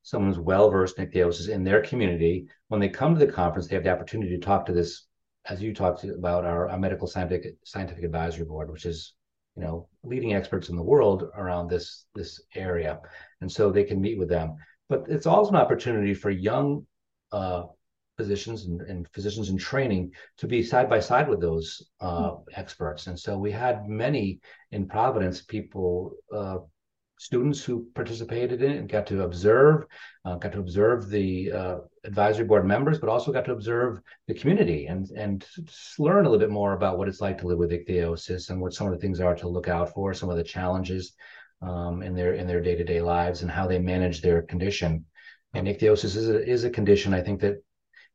someone 0.02 0.32
who's 0.32 0.40
well 0.40 0.70
versed 0.70 0.98
in 0.98 1.08
ichthyosis 1.08 1.50
in 1.50 1.64
their 1.64 1.82
community. 1.82 2.48
When 2.70 2.80
they 2.80 2.90
come 2.90 3.14
to 3.14 3.26
the 3.26 3.32
conference, 3.32 3.68
they 3.68 3.76
have 3.76 3.84
the 3.84 3.92
opportunity 3.92 4.32
to 4.32 4.46
talk 4.46 4.66
to 4.68 4.74
this 4.74 5.08
as 5.46 5.62
you 5.62 5.74
talked 5.74 6.06
about 6.06 6.46
our, 6.46 6.70
our 6.70 6.80
medical 6.80 7.08
scientific 7.08 7.56
scientific 7.66 8.06
advisory 8.06 8.46
board, 8.46 8.72
which 8.72 8.86
is 8.86 9.14
you 9.58 9.64
know 9.64 9.90
leading 10.04 10.34
experts 10.34 10.70
in 10.70 10.78
the 10.78 10.84
world 10.84 11.30
around 11.36 11.68
this 11.68 12.06
this 12.16 12.42
area, 12.56 13.02
and 13.42 13.52
so 13.52 13.72
they 13.72 13.84
can 13.84 14.00
meet 14.00 14.18
with 14.18 14.30
them. 14.30 14.56
But 14.88 15.04
it's 15.10 15.28
also 15.28 15.52
an 15.52 15.58
opportunity 15.58 16.14
for 16.14 16.30
young 16.30 16.86
uh, 17.34 17.64
physicians 18.18 18.66
and, 18.66 18.82
and, 18.82 19.08
physicians 19.14 19.50
in 19.50 19.58
training 19.58 20.12
to 20.38 20.46
be 20.48 20.62
side 20.62 20.88
by 20.88 21.00
side 21.00 21.28
with 21.28 21.42
those 21.42 21.82
uh, 22.00 22.32
mm-hmm. 22.32 22.52
experts. 22.56 23.08
And 23.08 23.20
so 23.20 23.38
we 23.38 23.52
had 23.52 23.88
many 23.88 24.40
in 24.72 24.88
Providence 24.88 25.42
people 25.42 26.14
uh, 26.32 26.60
students 27.24 27.64
who 27.64 27.88
participated 27.96 28.62
in 28.62 28.72
it 28.72 28.78
and 28.80 28.90
got 28.90 29.08
to 29.08 29.24
observe, 29.24 29.86
uh, 30.26 30.36
got 30.36 30.52
to 30.52 30.60
observe 30.60 31.10
the 31.10 31.52
uh, 31.52 31.78
advisory 32.04 32.46
board 32.46 32.66
members, 32.66 33.00
but 33.00 33.10
also 33.10 33.32
got 33.32 33.46
to 33.46 33.54
observe 33.54 34.02
the 34.28 34.34
community 34.34 34.88
and 34.88 35.10
and 35.12 35.46
learn 35.98 36.26
a 36.26 36.30
little 36.30 36.46
bit 36.46 36.52
more 36.52 36.74
about 36.74 36.98
what 36.98 37.08
it's 37.08 37.22
like 37.22 37.38
to 37.38 37.48
live 37.48 37.58
with 37.58 37.72
ichthyosis 37.72 38.50
and 38.50 38.60
what 38.60 38.74
some 38.74 38.88
of 38.88 38.94
the 38.94 39.00
things 39.00 39.22
are 39.22 39.36
to 39.36 39.48
look 39.48 39.70
out 39.70 39.94
for, 39.94 40.14
some 40.14 40.30
of 40.30 40.38
the 40.38 40.44
challenges 40.44 41.14
um, 41.62 42.04
in 42.04 42.14
their 42.14 42.34
in 42.34 42.46
their 42.46 42.62
day 42.62 42.76
to 42.76 42.84
day 42.84 43.02
lives 43.02 43.42
and 43.42 43.50
how 43.50 43.68
they 43.68 43.80
manage 43.80 44.22
their 44.22 44.42
condition. 44.42 45.06
And 45.54 45.68
ichthyosis 45.68 46.16
is 46.16 46.30
a, 46.30 46.44
is 46.44 46.64
a 46.64 46.70
condition 46.70 47.14
I 47.14 47.22
think 47.22 47.42
that 47.42 47.64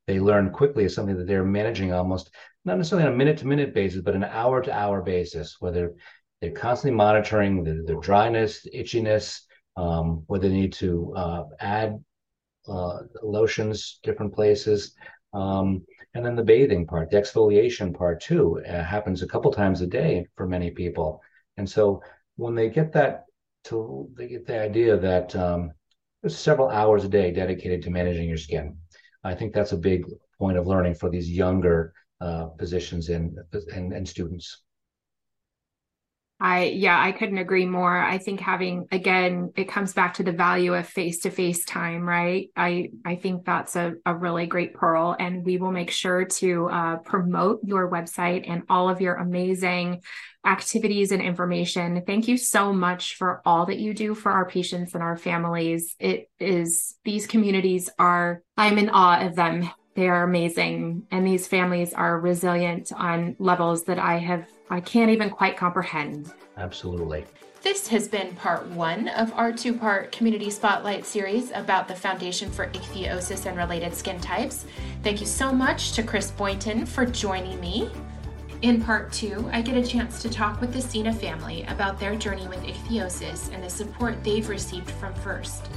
they 0.07 0.20
learn 0.20 0.51
quickly 0.51 0.85
is 0.85 0.94
something 0.94 1.16
that 1.16 1.27
they're 1.27 1.44
managing 1.44 1.92
almost 1.92 2.31
not 2.64 2.79
necessarily 2.79 3.07
on 3.07 3.14
a 3.14 3.16
minute 3.16 3.38
to 3.38 3.46
minute 3.46 3.74
basis, 3.74 4.01
but 4.01 4.14
an 4.14 4.24
hour 4.24 4.62
to 4.62 4.72
hour 4.72 5.03
basis, 5.03 5.57
whether 5.61 5.94
they're 6.40 6.51
constantly 6.53 6.96
monitoring 6.96 7.64
the, 7.64 7.98
dryness, 8.01 8.66
itchiness, 8.74 9.40
um, 9.77 10.24
whether 10.27 10.48
they 10.48 10.55
need 10.55 10.72
to 10.74 11.12
uh, 11.16 11.44
add 11.61 12.03
uh, 12.68 12.98
lotions 13.22 14.01
different 14.03 14.35
places. 14.35 14.94
Um, 15.33 15.85
and 16.14 16.24
then 16.24 16.37
the 16.37 16.42
bathing 16.44 16.87
part, 16.87 17.11
the 17.11 17.16
exfoliation 17.16 17.94
part 17.94 18.20
too, 18.20 18.62
uh, 18.68 18.83
happens 18.83 19.22
a 19.22 19.29
couple 19.29 19.53
times 19.53 19.81
a 19.81 19.87
day 19.87 20.27
for 20.37 20.46
many 20.46 20.70
people. 20.70 21.20
And 21.57 21.68
so 21.68 22.03
when 22.37 22.55
they 22.55 22.70
get 22.70 22.92
that 22.92 23.24
to, 23.64 24.09
they 24.16 24.29
get 24.29 24.46
the 24.46 24.61
idea 24.61 24.96
that 24.96 25.35
um, 25.37 25.72
several 26.27 26.69
hours 26.69 27.05
a 27.05 27.09
day 27.09 27.31
dedicated 27.33 27.83
to 27.83 27.91
managing 27.91 28.29
your 28.29 28.39
skin. 28.39 28.77
I 29.25 29.35
think 29.35 29.53
that's 29.53 29.73
a 29.73 29.77
big 29.77 30.05
point 30.39 30.59
of 30.59 30.67
learning 30.67 30.95
for 30.95 31.11
these 31.11 31.31
younger 31.31 31.93
uh, 32.21 32.49
physicians 32.59 33.09
and, 33.09 33.39
and, 33.75 33.93
and 33.93 34.09
students. 34.09 34.63
I 36.40 36.64
yeah, 36.66 37.01
I 37.01 37.11
couldn't 37.12 37.38
agree 37.38 37.66
more. 37.66 37.98
I 37.98 38.18
think 38.18 38.38
having 38.38 38.87
again, 38.92 39.53
it 39.57 39.68
comes 39.68 39.92
back 39.92 40.14
to 40.14 40.22
the 40.22 40.33
value 40.33 40.74
of 40.74 40.87
face-to-face 40.87 41.64
time, 41.64 42.09
right? 42.09 42.48
I 42.57 42.90
I 43.05 43.16
think 43.16 43.44
that's 43.44 43.74
a, 43.74 43.94
a 44.07 44.14
really 44.14 44.46
great 44.46 44.74
pearl. 44.74 45.16
And 45.18 45.44
we 45.44 45.59
will 45.59 45.72
make 45.72 45.90
sure 45.90 46.24
to 46.24 46.68
uh, 46.68 46.96
promote 46.98 47.61
your 47.64 47.90
website 47.90 48.44
and 48.48 48.62
all 48.68 48.88
of 48.88 49.01
your 49.01 49.16
amazing 49.16 50.03
activities 50.46 51.11
and 51.11 51.20
information. 51.20 52.05
Thank 52.07 52.29
you 52.29 52.37
so 52.37 52.72
much 52.72 53.16
for 53.16 53.42
all 53.44 53.66
that 53.66 53.79
you 53.79 53.92
do 53.92 54.14
for 54.14 54.31
our 54.31 54.48
patients 54.48 54.94
and 54.94 55.03
our 55.03 55.16
families. 55.16 55.96
It 55.98 56.31
is 56.38 56.94
these 57.05 57.27
communities 57.27 57.90
are 57.98 58.42
I'm 58.57 58.79
in 58.79 58.90
awe 58.90 59.27
of 59.27 59.35
them. 59.35 59.68
They 59.96 60.09
are 60.09 60.22
amazing. 60.22 61.09
And 61.11 61.27
these 61.27 61.48
families 61.48 61.92
are 61.92 62.20
resilient 62.20 62.92
on 62.92 63.35
levels 63.40 63.85
that 63.85 63.98
I 63.98 64.18
have 64.18 64.46
I 64.71 64.81
can't 64.81 65.11
even 65.11 65.31
quite 65.31 65.57
comprehend. 65.57 66.33
Absolutely. 66.57 67.25
This 67.63 67.89
has 67.89 68.07
been 68.07 68.35
part 68.37 68.67
one 68.69 69.09
of 69.09 69.33
our 69.33 69.53
two 69.53 69.75
part 69.75 70.13
community 70.13 70.49
spotlight 70.49 71.05
series 71.05 71.51
about 71.53 71.89
the 71.89 71.95
Foundation 71.95 72.51
for 72.51 72.69
Ichthyosis 72.69 73.47
and 73.47 73.57
Related 73.57 73.95
Skin 73.95 74.21
Types. 74.21 74.65
Thank 75.03 75.21
you 75.21 75.27
so 75.27 75.53
much 75.53 75.93
to 75.93 76.03
Chris 76.03 76.31
Boynton 76.31 76.87
for 76.87 77.05
joining 77.05 77.61
me. 77.61 77.91
In 78.63 78.83
part 78.83 79.13
two, 79.13 79.49
I 79.53 79.63
get 79.63 79.77
a 79.77 79.87
chance 79.87 80.21
to 80.23 80.29
talk 80.29 80.61
with 80.61 80.73
the 80.73 80.83
Cena 80.83 81.13
family 81.13 81.65
about 81.65 81.99
their 81.99 82.17
journey 82.17 82.47
with 82.49 82.63
ichthyosis 82.63 83.53
and 83.53 83.63
the 83.63 83.71
support 83.71 84.23
they've 84.23 84.49
received 84.49 84.91
from 84.93 85.15
FIRST. 85.15 85.69